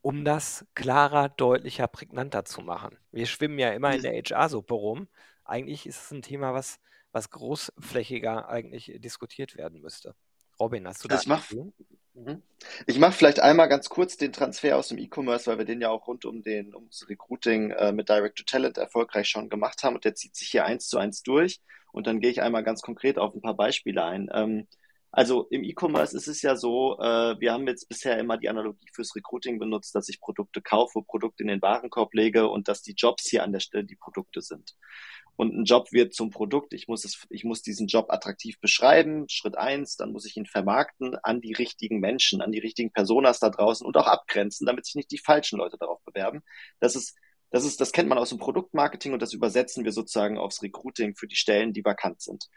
um 0.02 0.26
das 0.26 0.66
klarer, 0.76 1.30
deutlicher, 1.30 1.88
prägnanter 1.88 2.46
zu 2.46 2.62
machen. 2.62 2.98
Wir 3.12 3.26
schwimmen 3.26 3.58
ja 3.58 3.72
immer 3.72 3.96
in 3.96 4.02
der 4.02 4.14
HR-Suppe 4.14 4.74
rum. 4.74 5.08
Eigentlich 5.46 5.86
ist 5.88 6.04
es 6.04 6.12
ein 6.12 6.22
Thema, 6.22 6.54
was, 6.54 6.80
was 7.12 7.30
großflächiger 7.30 8.50
eigentlich 8.50 8.92
diskutiert 8.98 9.56
werden 9.56 9.82
müsste. 9.82 10.16
Robin, 10.64 10.88
hast 10.88 11.04
du 11.04 11.10
da? 11.10 11.20
Ich 11.20 11.28
mache 11.28 11.56
mhm. 12.14 13.12
vielleicht 13.12 13.42
einmal 13.42 13.68
ganz 13.68 13.90
kurz 13.90 14.16
den 14.16 14.32
Transfer 14.32 14.78
aus 14.78 14.88
dem 14.88 14.98
E-Commerce, 14.98 15.48
weil 15.48 15.58
wir 15.58 15.66
den 15.66 15.82
ja 15.82 15.90
auch 15.90 16.08
rund 16.08 16.24
um 16.24 16.42
den 16.42 16.74
ums 16.74 17.06
Recruiting 17.10 17.72
äh, 17.72 17.92
mit 17.92 18.08
Direct 18.08 18.38
to 18.38 18.44
Talent 18.46 18.78
erfolgreich 18.78 19.28
schon 19.28 19.50
gemacht 19.50 19.84
haben 19.84 19.96
und 19.96 20.06
der 20.06 20.16
zieht 20.16 20.36
sich 20.36 20.50
hier 20.50 20.66
eins 20.66 20.88
zu 20.88 20.98
eins 20.98 21.22
durch. 21.22 21.60
Und 21.92 22.08
dann 22.08 22.22
gehe 22.22 22.32
ich 22.32 22.42
einmal 22.42 22.64
ganz 22.64 22.82
konkret 22.82 23.20
auf 23.20 23.36
ein 23.36 23.42
paar 23.42 23.56
Beispiele 23.56 24.04
ein. 24.06 24.30
Ähm, 24.34 24.68
also 25.12 25.48
im 25.50 25.64
E-Commerce 25.64 26.16
ist 26.16 26.28
es 26.28 26.42
ja 26.42 26.56
so, 26.56 26.98
äh, 27.00 27.40
wir 27.40 27.52
haben 27.52 27.68
jetzt 27.68 27.90
bisher 27.90 28.18
immer 28.18 28.38
die 28.38 28.50
Analogie 28.50 28.88
fürs 28.94 29.16
Recruiting 29.16 29.60
benutzt, 29.60 29.94
dass 29.94 30.10
ich 30.10 30.22
Produkte 30.22 30.62
kaufe, 30.62 31.04
Produkte 31.04 31.44
in 31.44 31.50
den 31.50 31.62
Warenkorb 31.62 32.14
lege 32.14 32.48
und 32.48 32.68
dass 32.68 32.82
die 32.82 32.94
Jobs 32.94 33.30
hier 33.30 33.44
an 33.44 33.52
der 33.52 33.60
Stelle 33.60 33.84
die 33.84 33.96
Produkte 33.96 34.42
sind. 34.42 34.76
Und 35.36 35.54
ein 35.56 35.66
Job 35.66 35.92
wird 35.92 36.14
zum 36.14 36.30
Produkt. 36.30 36.74
Ich 36.74 36.88
muss 36.88 37.06
es, 37.06 37.26
ich 37.30 37.44
muss 37.44 37.62
diesen 37.62 37.88
Job 37.88 38.08
attraktiv 38.10 38.60
beschreiben. 38.60 39.26
Schritt 39.30 39.58
eins, 39.58 39.96
dann 39.96 40.12
muss 40.12 40.26
ich 40.26 40.38
ihn 40.38 40.46
vermarkten 40.46 41.16
an 41.24 41.42
die 41.42 41.54
richtigen 41.54 42.00
Menschen, 42.00 42.42
an 42.42 42.52
die 42.52 42.60
richtigen 42.60 42.92
Personas 42.92 43.40
da 43.40 43.50
draußen 43.50 43.86
und 43.86 43.98
auch 43.98 44.08
abgrenzen, 44.08 44.68
damit 44.68 44.86
sich 44.86 44.96
nicht 44.96 45.12
die 45.12 45.18
falschen 45.18 45.58
Leute 45.58 45.78
darauf 45.78 46.02
bewerben. 46.04 46.44
Das 46.80 46.96
ist 46.96 47.16
das 47.54 47.66
ist, 47.66 47.80
das 47.80 47.92
kennt 47.92 48.10
man 48.10 48.18
aus 48.18 48.30
dem 48.30 48.40
Produktmarketing 48.40 49.14
und 49.14 49.22
das 49.22 49.32
übersetzen 49.32 49.86
wir 49.86 49.92
sozusagen 49.92 50.40
aufs 50.40 50.64
Recruiting 50.64 51.16
für 51.16 51.28
die 51.28 51.36
Stellen, 51.36 51.72
die 51.72 51.86
vakant 51.86 52.20
sind. 52.20 52.50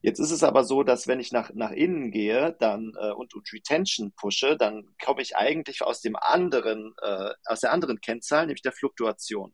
Jetzt 0.00 0.20
ist 0.20 0.30
es 0.30 0.42
aber 0.42 0.64
so, 0.64 0.82
dass 0.82 1.06
wenn 1.06 1.20
ich 1.20 1.32
nach, 1.32 1.52
nach 1.52 1.70
innen 1.70 2.10
gehe 2.10 2.56
dann 2.58 2.94
äh, 2.98 3.10
und, 3.10 3.34
und 3.34 3.52
Retention 3.52 4.14
pushe, 4.16 4.56
dann 4.56 4.88
komme 5.04 5.20
ich 5.20 5.36
eigentlich 5.36 5.82
aus 5.82 6.00
dem 6.00 6.16
anderen, 6.16 6.94
äh, 7.02 7.32
aus 7.44 7.60
der 7.60 7.72
anderen 7.72 8.00
Kennzahl, 8.00 8.46
nämlich 8.46 8.62
der 8.62 8.72
Fluktuation. 8.72 9.52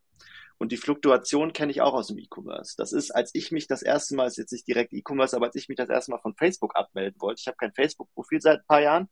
Und 0.58 0.72
die 0.72 0.76
Fluktuation 0.76 1.52
kenne 1.52 1.72
ich 1.72 1.80
auch 1.80 1.94
aus 1.94 2.08
dem 2.08 2.18
E-Commerce. 2.18 2.74
Das 2.76 2.92
ist, 2.92 3.10
als 3.10 3.30
ich 3.34 3.50
mich 3.50 3.66
das 3.66 3.82
erste 3.82 4.14
Mal, 4.14 4.26
ist 4.26 4.38
jetzt 4.38 4.52
nicht 4.52 4.66
direkt 4.66 4.92
E-Commerce, 4.92 5.36
aber 5.36 5.46
als 5.46 5.56
ich 5.56 5.68
mich 5.68 5.76
das 5.76 5.88
erste 5.88 6.12
Mal 6.12 6.20
von 6.20 6.36
Facebook 6.36 6.76
abmelden 6.76 7.20
wollte, 7.20 7.40
ich 7.40 7.46
habe 7.46 7.56
kein 7.56 7.72
Facebook-Profil 7.72 8.40
seit 8.40 8.60
ein 8.60 8.66
paar 8.66 8.80
Jahren, 8.80 9.08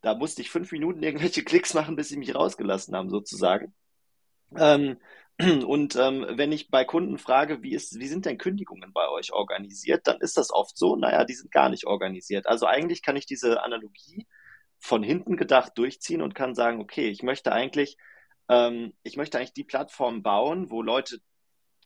da 0.00 0.14
musste 0.14 0.42
ich 0.42 0.50
fünf 0.50 0.72
Minuten 0.72 1.02
irgendwelche 1.02 1.44
Klicks 1.44 1.74
machen, 1.74 1.96
bis 1.96 2.08
sie 2.08 2.16
mich 2.16 2.34
rausgelassen 2.34 2.96
haben, 2.96 3.10
sozusagen. 3.10 3.74
Ähm, 4.56 4.96
und 5.66 5.96
ähm, 5.96 6.26
wenn 6.30 6.52
ich 6.52 6.70
bei 6.70 6.84
Kunden 6.84 7.18
frage, 7.18 7.62
wie, 7.62 7.74
ist, 7.74 7.98
wie 7.98 8.08
sind 8.08 8.26
denn 8.26 8.38
Kündigungen 8.38 8.92
bei 8.92 9.08
euch 9.08 9.32
organisiert, 9.32 10.06
dann 10.06 10.20
ist 10.20 10.36
das 10.36 10.50
oft 10.50 10.76
so, 10.76 10.96
naja, 10.96 11.24
die 11.24 11.34
sind 11.34 11.52
gar 11.52 11.68
nicht 11.68 11.86
organisiert. 11.86 12.46
Also 12.46 12.66
eigentlich 12.66 13.02
kann 13.02 13.16
ich 13.16 13.26
diese 13.26 13.62
Analogie 13.62 14.26
von 14.78 15.02
hinten 15.02 15.36
gedacht 15.36 15.72
durchziehen 15.76 16.22
und 16.22 16.34
kann 16.34 16.54
sagen, 16.54 16.80
okay, 16.80 17.08
ich 17.08 17.22
möchte 17.22 17.52
eigentlich, 17.52 17.96
ähm, 18.50 18.92
ich 19.04 19.16
möchte 19.16 19.38
eigentlich 19.38 19.54
die 19.54 19.64
Plattform 19.64 20.22
bauen, 20.22 20.70
wo 20.70 20.82
Leute 20.82 21.20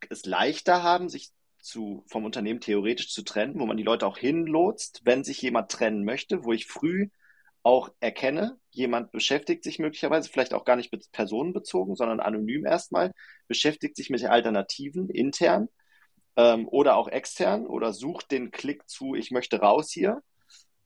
es 0.09 0.25
leichter 0.25 0.83
haben, 0.83 1.09
sich 1.09 1.31
zu, 1.61 2.05
vom 2.09 2.25
Unternehmen 2.25 2.61
theoretisch 2.61 3.13
zu 3.13 3.23
trennen, 3.23 3.61
wo 3.61 3.67
man 3.67 3.77
die 3.77 3.83
Leute 3.83 4.07
auch 4.07 4.19
hinlotst, 4.19 5.03
wenn 5.05 5.25
sich 5.25 5.41
jemand 5.43 5.71
trennen 5.71 6.05
möchte, 6.05 6.45
wo 6.45 6.53
ich 6.53 6.67
früh 6.67 7.11
auch 7.63 7.91
erkenne, 8.01 8.59
jemand 8.71 9.13
beschäftigt 9.13 9.65
sich 9.65 9.79
möglicherweise, 9.79 10.29
vielleicht 10.29 10.53
auch 10.53 10.65
gar 10.65 10.77
nicht 10.77 10.93
personenbezogen, 11.13 11.97
sondern 11.97 12.21
anonym 12.21 12.67
erstmal, 12.67 13.13
beschäftigt 13.47 13.97
sich 13.97 14.11
mit 14.11 14.23
Alternativen 14.25 15.09
intern 15.09 15.69
ähm, 16.37 16.69
oder 16.69 16.97
auch 16.97 17.09
extern 17.09 17.67
oder 17.67 17.93
sucht 17.93 18.31
den 18.31 18.51
Klick 18.51 18.89
zu, 18.89 19.15
ich 19.15 19.31
möchte 19.31 19.61
raus 19.61 19.91
hier. 19.91 20.23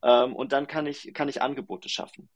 Ähm, 0.03 0.37
und 0.37 0.53
dann 0.53 0.69
kann 0.69 0.87
ich, 0.87 1.13
kann 1.15 1.29
ich 1.29 1.43
Angebote 1.43 1.89
schaffen. 1.89 2.29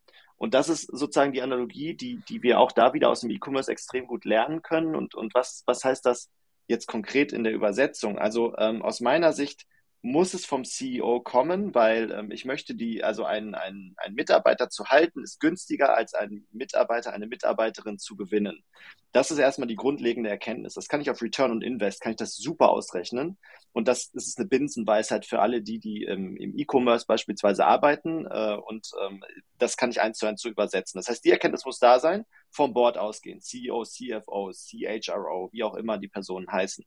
Und 0.42 0.54
das 0.54 0.68
ist 0.68 0.88
sozusagen 0.88 1.32
die 1.32 1.40
Analogie, 1.40 1.94
die, 1.94 2.16
die 2.28 2.42
wir 2.42 2.58
auch 2.58 2.72
da 2.72 2.94
wieder 2.94 3.10
aus 3.10 3.20
dem 3.20 3.30
E-Commerce 3.30 3.70
extrem 3.70 4.08
gut 4.08 4.24
lernen 4.24 4.60
können. 4.60 4.96
Und, 4.96 5.14
und 5.14 5.32
was, 5.34 5.62
was 5.66 5.84
heißt 5.84 6.04
das 6.04 6.32
jetzt 6.66 6.88
konkret 6.88 7.32
in 7.32 7.44
der 7.44 7.52
Übersetzung? 7.52 8.18
Also 8.18 8.52
ähm, 8.58 8.82
aus 8.82 9.00
meiner 9.00 9.32
Sicht 9.32 9.66
muss 10.04 10.34
es 10.34 10.44
vom 10.44 10.64
CEO 10.64 11.20
kommen, 11.20 11.76
weil 11.76 12.10
ähm, 12.10 12.32
ich 12.32 12.44
möchte 12.44 12.74
die, 12.74 13.04
also 13.04 13.24
einen, 13.24 13.54
einen, 13.54 13.94
einen 13.98 14.16
Mitarbeiter 14.16 14.68
zu 14.68 14.86
halten, 14.86 15.22
ist 15.22 15.38
günstiger 15.38 15.96
als 15.96 16.12
einen 16.12 16.44
Mitarbeiter, 16.50 17.12
eine 17.12 17.28
Mitarbeiterin 17.28 18.00
zu 18.00 18.16
gewinnen. 18.16 18.64
Das 19.12 19.30
ist 19.30 19.38
erstmal 19.38 19.68
die 19.68 19.76
grundlegende 19.76 20.28
Erkenntnis. 20.28 20.74
Das 20.74 20.88
kann 20.88 21.00
ich 21.00 21.08
auf 21.08 21.22
Return 21.22 21.52
und 21.52 21.62
Invest, 21.62 22.00
kann 22.00 22.10
ich 22.10 22.16
das 22.16 22.34
super 22.36 22.70
ausrechnen. 22.70 23.38
Und 23.72 23.86
das, 23.86 24.10
das 24.10 24.26
ist 24.26 24.38
eine 24.38 24.48
Binsenweisheit 24.48 25.24
für 25.24 25.38
alle, 25.40 25.62
die, 25.62 25.78
die 25.78 26.04
ähm, 26.04 26.36
im 26.36 26.58
E-Commerce 26.58 27.06
beispielsweise 27.06 27.64
arbeiten. 27.64 28.26
Äh, 28.26 28.56
und 28.56 28.90
ähm, 29.06 29.22
das 29.58 29.76
kann 29.76 29.90
ich 29.90 30.00
eins 30.00 30.18
zu 30.18 30.26
eins 30.26 30.42
so 30.42 30.48
übersetzen. 30.48 30.98
Das 30.98 31.08
heißt, 31.08 31.24
die 31.24 31.30
Erkenntnis 31.30 31.64
muss 31.64 31.78
da 31.78 32.00
sein, 32.00 32.24
vom 32.50 32.74
Board 32.74 32.98
ausgehen. 32.98 33.40
CEO, 33.40 33.84
CFO, 33.84 34.50
CHRO, 34.52 35.50
wie 35.52 35.62
auch 35.62 35.74
immer 35.76 35.98
die 35.98 36.08
Personen 36.08 36.50
heißen. 36.50 36.84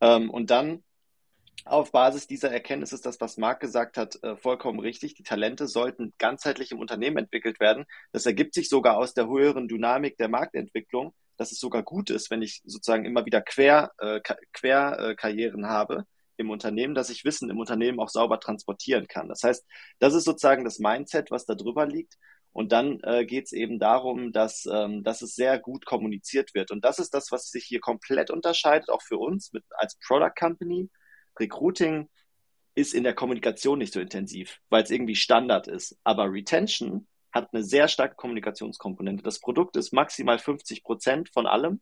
Ähm, 0.00 0.30
und 0.30 0.50
dann 0.50 0.82
auf 1.64 1.92
Basis 1.92 2.26
dieser 2.26 2.50
Erkenntnis 2.50 2.92
ist 2.92 3.06
das, 3.06 3.20
was 3.20 3.36
Marc 3.36 3.60
gesagt 3.60 3.96
hat, 3.96 4.22
äh, 4.22 4.36
vollkommen 4.36 4.80
richtig. 4.80 5.14
Die 5.14 5.22
Talente 5.22 5.68
sollten 5.68 6.14
ganzheitlich 6.18 6.72
im 6.72 6.78
Unternehmen 6.78 7.18
entwickelt 7.18 7.60
werden. 7.60 7.84
Das 8.12 8.26
ergibt 8.26 8.54
sich 8.54 8.68
sogar 8.68 8.96
aus 8.96 9.14
der 9.14 9.28
höheren 9.28 9.68
Dynamik 9.68 10.16
der 10.16 10.28
Marktentwicklung, 10.28 11.14
dass 11.36 11.52
es 11.52 11.58
sogar 11.58 11.82
gut 11.82 12.10
ist, 12.10 12.30
wenn 12.30 12.42
ich 12.42 12.62
sozusagen 12.64 13.04
immer 13.04 13.26
wieder 13.26 13.40
Quer, 13.40 13.92
äh, 13.98 14.20
Querkarrieren 14.52 15.64
äh, 15.64 15.68
habe 15.68 16.04
im 16.36 16.50
Unternehmen, 16.50 16.94
dass 16.94 17.10
ich 17.10 17.24
Wissen 17.24 17.50
im 17.50 17.58
Unternehmen 17.58 18.00
auch 18.00 18.08
sauber 18.08 18.40
transportieren 18.40 19.06
kann. 19.06 19.28
Das 19.28 19.42
heißt, 19.42 19.64
das 19.98 20.14
ist 20.14 20.24
sozusagen 20.24 20.64
das 20.64 20.78
Mindset, 20.78 21.30
was 21.30 21.44
da 21.44 21.54
drüber 21.54 21.86
liegt. 21.86 22.16
Und 22.52 22.72
dann 22.72 23.00
äh, 23.04 23.24
geht 23.26 23.44
es 23.44 23.52
eben 23.52 23.78
darum, 23.78 24.32
dass, 24.32 24.66
ähm, 24.66 25.04
dass 25.04 25.22
es 25.22 25.34
sehr 25.34 25.58
gut 25.58 25.86
kommuniziert 25.86 26.54
wird. 26.54 26.72
Und 26.72 26.84
das 26.84 26.98
ist 26.98 27.14
das, 27.14 27.30
was 27.30 27.50
sich 27.50 27.64
hier 27.64 27.80
komplett 27.80 28.30
unterscheidet, 28.30 28.88
auch 28.88 29.02
für 29.02 29.18
uns 29.18 29.52
mit, 29.52 29.62
als 29.70 29.96
Product 30.04 30.34
Company 30.36 30.90
Recruiting 31.38 32.08
ist 32.74 32.94
in 32.94 33.04
der 33.04 33.14
Kommunikation 33.14 33.78
nicht 33.78 33.92
so 33.92 34.00
intensiv, 34.00 34.60
weil 34.68 34.82
es 34.82 34.90
irgendwie 34.90 35.16
Standard 35.16 35.68
ist. 35.68 35.98
Aber 36.04 36.32
Retention 36.32 37.06
hat 37.32 37.52
eine 37.52 37.62
sehr 37.62 37.88
starke 37.88 38.16
Kommunikationskomponente. 38.16 39.22
Das 39.22 39.40
Produkt 39.40 39.76
ist 39.76 39.92
maximal 39.92 40.38
50 40.38 40.82
Prozent 40.82 41.28
von 41.28 41.46
allem. 41.46 41.80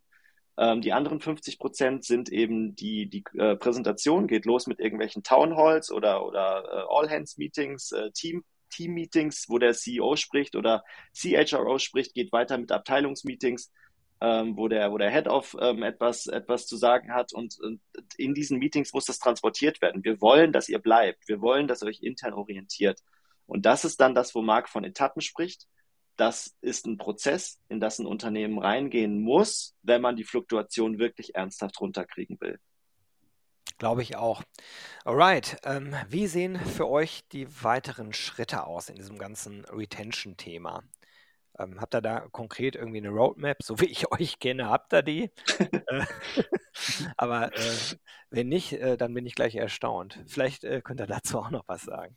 Ähm, 0.58 0.80
die 0.80 0.92
anderen 0.92 1.20
50 1.20 1.58
Prozent 1.58 2.04
sind 2.04 2.30
eben 2.30 2.74
die, 2.74 3.08
die 3.08 3.24
äh, 3.38 3.56
Präsentation, 3.56 4.26
geht 4.26 4.44
los 4.44 4.66
mit 4.66 4.80
irgendwelchen 4.80 5.22
Town 5.22 5.56
Halls 5.56 5.90
oder, 5.90 6.26
oder 6.26 6.64
äh, 6.64 6.84
All-Hands-Meetings, 6.88 7.92
äh, 7.92 8.10
Team, 8.10 8.44
Team-Meetings, 8.70 9.46
wo 9.48 9.58
der 9.58 9.74
CEO 9.74 10.16
spricht 10.16 10.56
oder 10.56 10.84
CHRO 11.16 11.78
spricht, 11.78 12.14
geht 12.14 12.32
weiter 12.32 12.58
mit 12.58 12.72
Abteilungsmeetings 12.72 13.70
ähm, 14.20 14.56
wo 14.56 14.68
der, 14.68 14.90
wo 14.90 14.98
der 14.98 15.10
Head 15.10 15.28
of 15.28 15.56
ähm, 15.60 15.82
etwas, 15.82 16.26
etwas 16.26 16.66
zu 16.66 16.76
sagen 16.76 17.12
hat 17.12 17.32
und, 17.32 17.58
und 17.60 17.80
in 18.16 18.34
diesen 18.34 18.58
Meetings 18.58 18.92
muss 18.92 19.06
das 19.06 19.18
transportiert 19.18 19.80
werden. 19.80 20.04
Wir 20.04 20.20
wollen, 20.20 20.52
dass 20.52 20.68
ihr 20.68 20.78
bleibt. 20.78 21.28
Wir 21.28 21.40
wollen, 21.40 21.68
dass 21.68 21.82
ihr 21.82 21.88
euch 21.88 22.02
intern 22.02 22.32
orientiert. 22.32 23.00
Und 23.46 23.64
das 23.64 23.84
ist 23.84 24.00
dann 24.00 24.14
das, 24.14 24.34
wo 24.34 24.42
Marc 24.42 24.68
von 24.68 24.84
Etappen 24.84 25.22
spricht. 25.22 25.66
Das 26.16 26.56
ist 26.60 26.86
ein 26.86 26.98
Prozess, 26.98 27.60
in 27.68 27.78
das 27.78 28.00
ein 28.00 28.06
Unternehmen 28.06 28.58
reingehen 28.58 29.20
muss, 29.20 29.76
wenn 29.82 30.02
man 30.02 30.16
die 30.16 30.24
Fluktuation 30.24 30.98
wirklich 30.98 31.36
ernsthaft 31.36 31.80
runterkriegen 31.80 32.40
will. 32.40 32.58
Glaube 33.78 34.02
ich 34.02 34.16
auch. 34.16 34.42
Alright, 35.04 35.58
ähm, 35.62 35.94
wie 36.08 36.26
sehen 36.26 36.58
für 36.58 36.88
euch 36.88 37.22
die 37.30 37.46
weiteren 37.62 38.12
Schritte 38.12 38.64
aus 38.64 38.88
in 38.88 38.96
diesem 38.96 39.18
ganzen 39.18 39.64
Retention-Thema? 39.66 40.82
Ähm, 41.58 41.80
habt 41.80 41.94
ihr 41.94 42.00
da 42.00 42.20
konkret 42.30 42.76
irgendwie 42.76 42.98
eine 42.98 43.10
Roadmap? 43.10 43.62
So 43.62 43.80
wie 43.80 43.86
ich 43.86 44.10
euch 44.12 44.38
kenne, 44.38 44.68
habt 44.68 44.92
ihr 44.92 45.02
die. 45.02 45.30
Äh, 45.88 46.04
aber 47.16 47.52
äh, 47.54 47.76
wenn 48.30 48.48
nicht, 48.48 48.72
äh, 48.72 48.96
dann 48.96 49.14
bin 49.14 49.26
ich 49.26 49.34
gleich 49.34 49.56
erstaunt. 49.56 50.22
Vielleicht 50.26 50.64
äh, 50.64 50.80
könnt 50.82 51.00
ihr 51.00 51.06
dazu 51.06 51.38
auch 51.38 51.50
noch 51.50 51.64
was 51.66 51.82
sagen. 51.82 52.14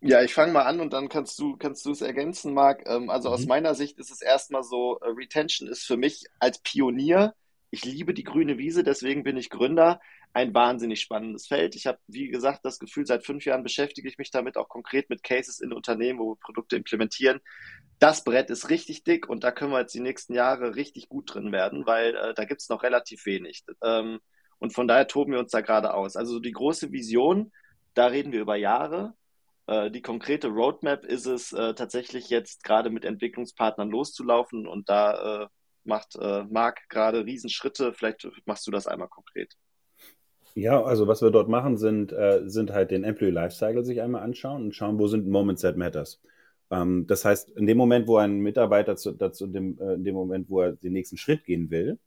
Ja, 0.00 0.22
ich 0.22 0.34
fange 0.34 0.52
mal 0.52 0.62
an 0.62 0.80
und 0.80 0.92
dann 0.92 1.08
kannst 1.08 1.38
du 1.38 1.56
kannst 1.56 1.84
du 1.86 1.92
es 1.92 2.00
ergänzen, 2.00 2.54
Marc. 2.54 2.86
Ähm, 2.86 3.08
also 3.08 3.28
mhm. 3.28 3.34
aus 3.34 3.46
meiner 3.46 3.74
Sicht 3.74 3.98
ist 3.98 4.10
es 4.10 4.20
erstmal 4.20 4.62
so, 4.62 4.98
äh, 4.98 5.08
Retention 5.08 5.68
ist 5.68 5.84
für 5.84 5.96
mich 5.96 6.26
als 6.38 6.58
Pionier, 6.58 7.34
ich 7.70 7.84
liebe 7.84 8.12
die 8.12 8.24
grüne 8.24 8.58
Wiese, 8.58 8.84
deswegen 8.84 9.22
bin 9.22 9.36
ich 9.36 9.48
Gründer, 9.48 10.00
ein 10.34 10.54
wahnsinnig 10.54 11.00
spannendes 11.00 11.46
Feld. 11.46 11.74
Ich 11.74 11.86
habe, 11.86 11.98
wie 12.06 12.28
gesagt, 12.28 12.64
das 12.64 12.78
Gefühl, 12.78 13.06
seit 13.06 13.24
fünf 13.24 13.44
Jahren 13.44 13.62
beschäftige 13.62 14.08
ich 14.08 14.18
mich 14.18 14.30
damit 14.30 14.56
auch 14.56 14.68
konkret 14.68 15.10
mit 15.10 15.22
Cases 15.22 15.60
in 15.60 15.72
Unternehmen, 15.72 16.18
wo 16.18 16.32
wir 16.32 16.36
Produkte 16.36 16.76
implementieren. 16.76 17.40
Das 17.98 18.24
Brett 18.24 18.50
ist 18.50 18.70
richtig 18.70 19.04
dick 19.04 19.28
und 19.28 19.44
da 19.44 19.52
können 19.52 19.72
wir 19.72 19.80
jetzt 19.80 19.94
die 19.94 20.00
nächsten 20.00 20.34
Jahre 20.34 20.74
richtig 20.74 21.08
gut 21.08 21.34
drin 21.34 21.52
werden, 21.52 21.86
weil 21.86 22.16
äh, 22.16 22.34
da 22.34 22.44
gibt's 22.44 22.68
noch 22.68 22.82
relativ 22.82 23.26
wenig. 23.26 23.64
Ähm, 23.82 24.20
und 24.58 24.72
von 24.72 24.88
daher 24.88 25.06
toben 25.06 25.32
wir 25.32 25.40
uns 25.40 25.50
da 25.50 25.60
gerade 25.60 25.92
aus. 25.94 26.16
Also 26.16 26.40
die 26.40 26.52
große 26.52 26.92
Vision, 26.92 27.52
da 27.94 28.06
reden 28.06 28.32
wir 28.32 28.40
über 28.40 28.56
Jahre. 28.56 29.14
Äh, 29.66 29.90
die 29.90 30.02
konkrete 30.02 30.48
Roadmap 30.48 31.04
ist 31.04 31.26
es 31.26 31.52
äh, 31.52 31.74
tatsächlich 31.74 32.30
jetzt 32.30 32.64
gerade 32.64 32.90
mit 32.90 33.04
Entwicklungspartnern 33.04 33.90
loszulaufen 33.90 34.66
und 34.66 34.88
da 34.88 35.44
äh, 35.44 35.48
macht 35.84 36.16
Marc 36.48 36.88
gerade 36.90 37.24
Riesenschritte. 37.24 37.92
Vielleicht 37.92 38.28
machst 38.46 38.64
du 38.68 38.70
das 38.70 38.86
einmal 38.86 39.08
konkret. 39.08 39.56
Ja, 40.54 40.82
also 40.82 41.08
was 41.08 41.22
wir 41.22 41.30
dort 41.30 41.48
machen, 41.48 41.78
sind, 41.78 42.12
äh, 42.12 42.42
sind 42.44 42.72
halt 42.72 42.90
den 42.90 43.04
Employee 43.04 43.30
Lifecycle 43.30 43.84
sich 43.84 44.02
einmal 44.02 44.22
anschauen 44.22 44.64
und 44.64 44.74
schauen, 44.74 44.98
wo 44.98 45.06
sind 45.06 45.26
Moments 45.26 45.62
that 45.62 45.76
matters. 45.76 46.20
Ähm, 46.70 47.06
das 47.06 47.24
heißt, 47.24 47.50
in 47.50 47.66
dem 47.66 47.78
Moment, 47.78 48.06
wo 48.06 48.16
ein 48.18 48.38
Mitarbeiter 48.40 48.96
zu, 48.96 49.12
dazu, 49.12 49.46
dem, 49.46 49.78
äh, 49.80 49.94
in 49.94 50.04
dem 50.04 50.14
Moment, 50.14 50.50
wo 50.50 50.60
er 50.60 50.72
den 50.72 50.92
nächsten 50.92 51.16
Schritt 51.16 51.44
gehen 51.44 51.70
will, 51.70 51.98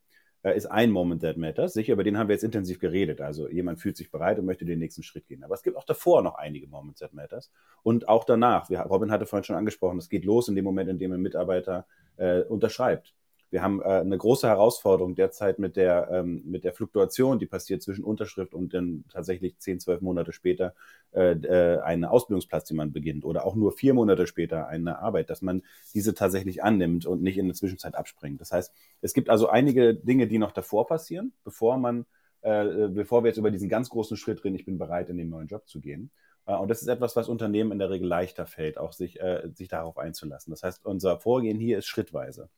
äh, 0.43 0.55
ist 0.55 0.67
ein 0.67 0.91
Moment 0.91 1.21
that 1.23 1.38
matters. 1.38 1.73
Sicher, 1.73 1.93
über 1.93 2.03
den 2.03 2.17
haben 2.17 2.27
wir 2.29 2.36
jetzt 2.36 2.43
intensiv 2.43 2.79
geredet. 2.79 3.19
Also 3.19 3.49
jemand 3.49 3.79
fühlt 3.79 3.97
sich 3.97 4.12
bereit 4.12 4.38
und 4.38 4.45
möchte 4.45 4.63
den 4.65 4.79
nächsten 4.79 5.01
Schritt 5.01 5.27
gehen. 5.27 5.43
Aber 5.43 5.55
es 5.55 5.63
gibt 5.63 5.75
auch 5.75 5.86
davor 5.86 6.21
noch 6.21 6.36
einige 6.36 6.67
Moments 6.67 6.99
that 6.99 7.13
matters. 7.13 7.51
Und 7.81 8.08
auch 8.08 8.23
danach. 8.25 8.69
Wir, 8.69 8.81
Robin 8.81 9.12
hatte 9.12 9.25
vorhin 9.25 9.43
schon 9.43 9.55
angesprochen, 9.55 9.97
es 9.97 10.10
geht 10.10 10.23
los 10.23 10.47
in 10.47 10.55
dem 10.55 10.65
Moment, 10.65 10.89
in 10.89 10.99
dem 10.99 11.12
ein 11.13 11.21
Mitarbeiter 11.21 11.88
äh, 12.17 12.41
unterschreibt. 12.41 13.15
Wir 13.56 13.62
haben 13.62 13.82
äh, 13.82 13.86
eine 13.86 14.18
große 14.18 14.50
Herausforderung 14.50 15.15
derzeit 15.15 15.60
mit 15.60 15.78
der, 15.78 16.10
ähm, 16.12 16.41
mit 16.44 16.65
der 16.65 16.74
Fluktuation, 16.74 17.39
die 17.39 17.46
passiert 17.46 17.82
zwischen 17.82 18.04
Unterschrift 18.04 18.54
und 18.54 18.74
dann 18.74 19.06
tatsächlich 19.10 19.58
zehn, 19.60 19.80
zwölf 19.80 20.02
Monate 20.02 20.34
später 20.34 20.76
äh, 21.13 21.32
äh, 21.32 21.80
einen 21.80 22.04
Ausbildungsplatz, 22.04 22.68
den 22.68 22.76
man 22.76 22.91
beginnt 22.91 23.24
oder 23.24 23.46
auch 23.46 23.56
nur 23.56 23.72
vier 23.72 23.94
Monate 23.94 24.28
später 24.28 24.68
eine 24.68 25.00
Arbeit, 25.00 25.30
dass 25.30 25.41
man 25.41 25.63
diese 25.94 26.13
tatsächlich 26.13 26.65
annimmt 26.65 27.06
und 27.06 27.22
nicht 27.22 27.38
in 27.38 27.46
der 27.46 27.56
Zwischenzeit 27.56 27.96
abspringt. 27.96 28.41
Das 28.41 28.52
heißt, 28.52 28.74
es 29.00 29.13
gibt 29.13 29.30
also 29.30 29.48
einige 29.48 29.96
Dinge, 29.96 30.28
die 30.28 30.38
noch 30.38 30.52
davor 30.52 30.86
passieren, 30.86 31.32
bevor 31.46 31.78
man, 31.78 32.06
äh, 32.41 32.89
bevor 32.89 33.24
wir 33.24 33.30
jetzt 33.30 33.38
über 33.38 33.52
diesen 33.52 33.70
ganz 33.70 33.89
großen 33.89 34.18
Schritt 34.18 34.44
reden, 34.44 34.58
ich 34.58 34.65
bin 34.65 34.78
bereit, 34.78 35.08
in 35.08 35.15
den 35.15 35.30
neuen 35.30 35.48
Job 35.48 35.65
zu 35.70 35.80
gehen. 35.80 36.12
Äh, 36.46 36.56
und 36.56 36.68
das 36.68 36.82
ist 36.82 36.89
etwas, 36.89 37.15
was 37.15 37.30
Unternehmen 37.30 37.72
in 37.72 37.80
der 37.80 37.89
Regel 37.89 38.10
leichter 38.10 38.48
fällt, 38.48 38.78
auch 38.78 38.91
sich, 38.91 39.22
äh, 39.22 39.48
sich 39.54 39.70
darauf 39.70 39.98
einzulassen. 39.98 40.52
Das 40.52 40.62
heißt, 40.62 40.86
unser 40.86 41.22
Vorgehen 41.22 41.58
hier 41.58 41.78
ist 41.78 41.88
schrittweise. 41.88 42.50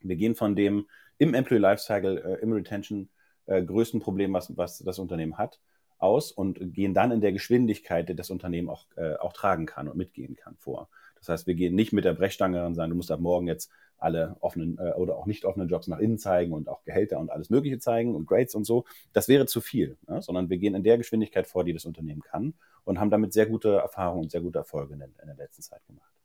Wir 0.00 0.16
gehen 0.16 0.34
von 0.34 0.56
dem 0.56 0.86
im 1.18 1.34
Employee 1.34 1.60
Lifecycle, 1.60 2.18
äh, 2.18 2.42
im 2.42 2.52
Retention 2.52 3.08
äh, 3.46 3.62
größten 3.62 4.00
Problem, 4.00 4.32
was, 4.32 4.56
was 4.56 4.78
das 4.78 4.98
Unternehmen 4.98 5.38
hat, 5.38 5.58
aus 5.98 6.30
und 6.30 6.74
gehen 6.74 6.94
dann 6.94 7.10
in 7.10 7.20
der 7.20 7.32
Geschwindigkeit, 7.32 8.08
die 8.08 8.14
das 8.14 8.30
Unternehmen 8.30 8.68
auch, 8.68 8.86
äh, 8.96 9.14
auch 9.16 9.32
tragen 9.32 9.66
kann 9.66 9.88
und 9.88 9.96
mitgehen 9.96 10.36
kann 10.36 10.56
vor. 10.58 10.88
Das 11.18 11.28
heißt, 11.28 11.46
wir 11.46 11.54
gehen 11.54 11.74
nicht 11.74 11.92
mit 11.92 12.04
der 12.04 12.14
Brechstange 12.14 12.64
und 12.64 12.74
sagen, 12.74 12.90
du 12.90 12.96
musst 12.96 13.10
ab 13.10 13.20
morgen 13.20 13.48
jetzt 13.48 13.70
alle 13.98 14.36
offenen 14.40 14.78
äh, 14.78 14.92
oder 14.92 15.16
auch 15.16 15.26
nicht 15.26 15.44
offenen 15.44 15.68
Jobs 15.68 15.88
nach 15.88 15.98
innen 15.98 16.18
zeigen 16.18 16.52
und 16.52 16.68
auch 16.68 16.84
Gehälter 16.84 17.18
und 17.18 17.30
alles 17.30 17.50
Mögliche 17.50 17.80
zeigen 17.80 18.14
und 18.14 18.26
Grades 18.26 18.54
und 18.54 18.64
so. 18.64 18.84
Das 19.12 19.26
wäre 19.26 19.46
zu 19.46 19.60
viel, 19.60 19.98
ne? 20.06 20.22
sondern 20.22 20.50
wir 20.50 20.58
gehen 20.58 20.76
in 20.76 20.84
der 20.84 20.98
Geschwindigkeit 20.98 21.48
vor, 21.48 21.64
die 21.64 21.72
das 21.72 21.84
Unternehmen 21.84 22.22
kann 22.22 22.54
und 22.84 23.00
haben 23.00 23.10
damit 23.10 23.32
sehr 23.32 23.46
gute 23.46 23.76
Erfahrungen 23.76 24.24
und 24.24 24.30
sehr 24.30 24.40
gute 24.40 24.58
Erfolge 24.58 24.94
in, 24.94 25.00
in 25.00 25.26
der 25.26 25.36
letzten 25.36 25.62
Zeit 25.62 25.84
gemacht. 25.86 26.17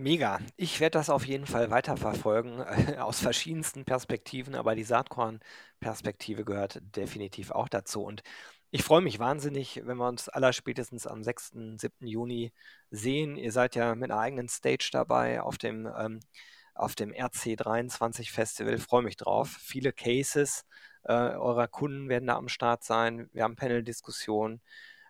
Mega. 0.00 0.38
Ich 0.56 0.78
werde 0.78 0.96
das 0.96 1.10
auf 1.10 1.26
jeden 1.26 1.46
Fall 1.46 1.70
weiterverfolgen, 1.70 2.60
äh, 2.60 2.98
aus 2.98 3.18
verschiedensten 3.20 3.84
Perspektiven, 3.84 4.54
aber 4.54 4.76
die 4.76 4.84
Saatkorn-Perspektive 4.84 6.44
gehört 6.44 6.80
definitiv 6.96 7.50
auch 7.50 7.68
dazu. 7.68 8.04
Und 8.04 8.22
ich 8.70 8.84
freue 8.84 9.00
mich 9.00 9.18
wahnsinnig, 9.18 9.82
wenn 9.84 9.96
wir 9.96 10.06
uns 10.06 10.28
allerspätestens 10.28 11.08
am 11.08 11.24
6., 11.24 11.78
7. 11.78 12.06
Juni 12.06 12.52
sehen. 12.90 13.36
Ihr 13.36 13.50
seid 13.50 13.74
ja 13.74 13.96
mit 13.96 14.12
einer 14.12 14.20
eigenen 14.20 14.48
Stage 14.48 14.88
dabei 14.92 15.40
auf 15.42 15.58
dem, 15.58 15.90
ähm, 15.98 16.20
auf 16.74 16.94
dem 16.94 17.12
RC23 17.12 18.30
Festival. 18.30 18.78
Freue 18.78 19.02
mich 19.02 19.16
drauf. 19.16 19.48
Viele 19.60 19.92
Cases 19.92 20.64
äh, 21.02 21.12
eurer 21.12 21.66
Kunden 21.66 22.08
werden 22.08 22.28
da 22.28 22.36
am 22.36 22.48
Start 22.48 22.84
sein. 22.84 23.28
Wir 23.32 23.42
haben 23.42 23.56
Panel-Diskussionen. 23.56 24.60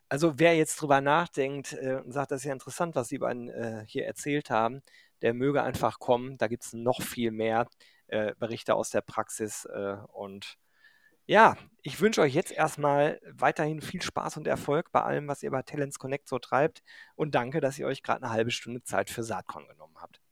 Also 0.08 0.38
wer 0.38 0.56
jetzt 0.56 0.80
drüber 0.80 1.00
nachdenkt 1.00 1.74
äh, 1.74 2.00
und 2.04 2.12
sagt, 2.12 2.30
das 2.30 2.40
ist 2.40 2.44
ja 2.46 2.52
interessant, 2.52 2.94
was 2.94 3.08
Sie 3.08 3.18
beiden 3.18 3.48
äh, 3.50 3.84
hier 3.86 4.06
erzählt 4.06 4.50
haben, 4.50 4.82
der 5.22 5.34
möge 5.34 5.62
einfach 5.62 5.98
kommen. 5.98 6.38
Da 6.38 6.48
gibt 6.48 6.64
es 6.64 6.72
noch 6.72 7.02
viel 7.02 7.30
mehr 7.30 7.68
äh, 8.08 8.34
Berichte 8.38 8.74
aus 8.74 8.90
der 8.90 9.02
Praxis. 9.02 9.66
Äh, 9.66 9.96
und 10.12 10.56
ja, 11.26 11.56
ich 11.82 12.00
wünsche 12.00 12.22
euch 12.22 12.34
jetzt 12.34 12.52
erstmal 12.52 13.20
weiterhin 13.30 13.82
viel 13.82 14.02
Spaß 14.02 14.38
und 14.38 14.46
Erfolg 14.46 14.90
bei 14.92 15.02
allem, 15.02 15.28
was 15.28 15.42
ihr 15.42 15.50
bei 15.50 15.62
Talents 15.62 15.98
Connect 15.98 16.28
so 16.28 16.38
treibt. 16.38 16.82
Und 17.16 17.34
danke, 17.34 17.60
dass 17.60 17.78
ihr 17.78 17.86
euch 17.86 18.02
gerade 18.02 18.22
eine 18.22 18.32
halbe 18.32 18.50
Stunde 18.50 18.82
Zeit 18.82 19.10
für 19.10 19.22
Saatkorn 19.22 19.68
genommen 19.68 19.96
habt. 20.00 20.22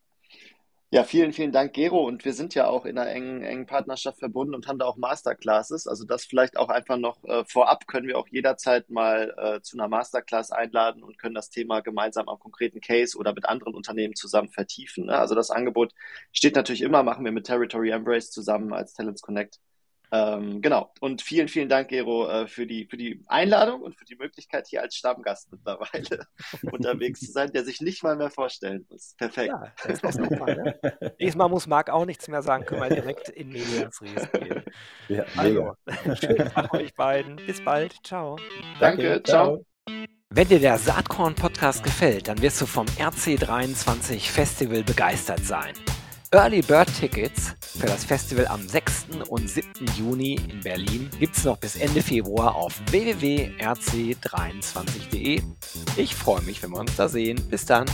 Ja, 0.96 1.04
vielen, 1.04 1.34
vielen 1.34 1.52
Dank, 1.52 1.74
Gero. 1.74 2.06
Und 2.06 2.24
wir 2.24 2.32
sind 2.32 2.54
ja 2.54 2.68
auch 2.68 2.86
in 2.86 2.96
einer 2.96 3.10
engen, 3.10 3.42
engen 3.42 3.66
Partnerschaft 3.66 4.18
verbunden 4.18 4.54
und 4.54 4.66
haben 4.66 4.78
da 4.78 4.86
auch 4.86 4.96
Masterclasses. 4.96 5.86
Also 5.86 6.06
das 6.06 6.24
vielleicht 6.24 6.56
auch 6.56 6.70
einfach 6.70 6.96
noch 6.96 7.22
äh, 7.24 7.44
vorab 7.44 7.86
können 7.86 8.08
wir 8.08 8.16
auch 8.16 8.26
jederzeit 8.28 8.88
mal 8.88 9.34
äh, 9.36 9.60
zu 9.60 9.76
einer 9.76 9.88
Masterclass 9.88 10.52
einladen 10.52 11.02
und 11.02 11.18
können 11.18 11.34
das 11.34 11.50
Thema 11.50 11.80
gemeinsam 11.80 12.30
am 12.30 12.38
konkreten 12.38 12.80
Case 12.80 13.18
oder 13.18 13.34
mit 13.34 13.44
anderen 13.44 13.74
Unternehmen 13.74 14.14
zusammen 14.14 14.48
vertiefen. 14.48 15.04
Ne? 15.04 15.18
Also 15.18 15.34
das 15.34 15.50
Angebot 15.50 15.92
steht 16.32 16.56
natürlich 16.56 16.80
immer, 16.80 17.02
machen 17.02 17.26
wir 17.26 17.32
mit 17.32 17.44
Territory 17.44 17.90
Embrace 17.90 18.30
zusammen 18.30 18.72
als 18.72 18.94
Talents 18.94 19.20
Connect. 19.20 19.60
Ähm, 20.12 20.62
genau. 20.62 20.92
Und 21.00 21.22
vielen, 21.22 21.48
vielen 21.48 21.68
Dank, 21.68 21.88
Gero, 21.88 22.28
äh, 22.28 22.46
für, 22.46 22.66
die, 22.66 22.86
für 22.86 22.96
die 22.96 23.24
Einladung 23.26 23.82
und 23.82 23.96
für 23.96 24.04
die 24.04 24.16
Möglichkeit, 24.16 24.66
hier 24.68 24.82
als 24.82 24.94
Stammgast 24.94 25.50
mittlerweile 25.50 26.26
unterwegs 26.72 27.20
zu 27.20 27.32
sein, 27.32 27.52
der 27.52 27.64
sich 27.64 27.80
nicht 27.80 28.02
mal 28.02 28.16
mehr 28.16 28.30
vorstellen 28.30 28.86
muss. 28.88 29.14
Perfekt. 29.16 29.48
Ja, 29.48 29.72
das 29.86 30.02
ist 30.02 30.14
super, 30.14 30.46
ne? 30.46 31.14
Diesmal 31.20 31.48
muss 31.48 31.66
Marc 31.66 31.90
auch 31.90 32.06
nichts 32.06 32.28
mehr 32.28 32.42
sagen, 32.42 32.64
können 32.64 32.82
wir 32.82 32.88
direkt 32.88 33.28
in 33.30 33.48
Medias 33.48 34.00
Res 34.02 34.30
gehen. 34.32 34.62
Ja, 35.08 35.24
also, 35.36 35.74
schönen 36.20 36.50
Tag 36.50 36.72
euch 36.74 36.92
beiden. 36.94 37.36
Bis 37.36 37.64
bald. 37.64 37.94
Ciao. 38.04 38.36
Danke, 38.80 39.02
Danke 39.02 39.22
ciao. 39.22 39.64
Wenn 40.30 40.48
dir 40.48 40.58
der 40.58 40.78
Saatkorn-Podcast 40.78 41.84
gefällt, 41.84 42.28
dann 42.28 42.42
wirst 42.42 42.60
du 42.60 42.66
vom 42.66 42.86
RC23 42.86 44.20
Festival 44.30 44.82
begeistert 44.82 45.44
sein. 45.44 45.74
Early 46.32 46.62
Bird 46.62 46.88
Tickets 46.98 47.54
für 47.60 47.86
das 47.86 48.04
Festival 48.04 48.48
am 48.48 48.66
6. 48.66 49.06
und 49.28 49.48
7. 49.48 49.68
Juni 49.96 50.40
in 50.50 50.58
Berlin 50.60 51.08
gibt 51.20 51.36
es 51.36 51.44
noch 51.44 51.56
bis 51.56 51.76
Ende 51.76 52.02
Februar 52.02 52.52
auf 52.54 52.80
www.rc23.de. 52.90 55.42
Ich 55.96 56.14
freue 56.14 56.42
mich, 56.42 56.62
wenn 56.62 56.70
wir 56.70 56.80
uns 56.80 56.96
da 56.96 57.08
sehen. 57.08 57.40
Bis 57.48 57.64
dann. 57.66 57.86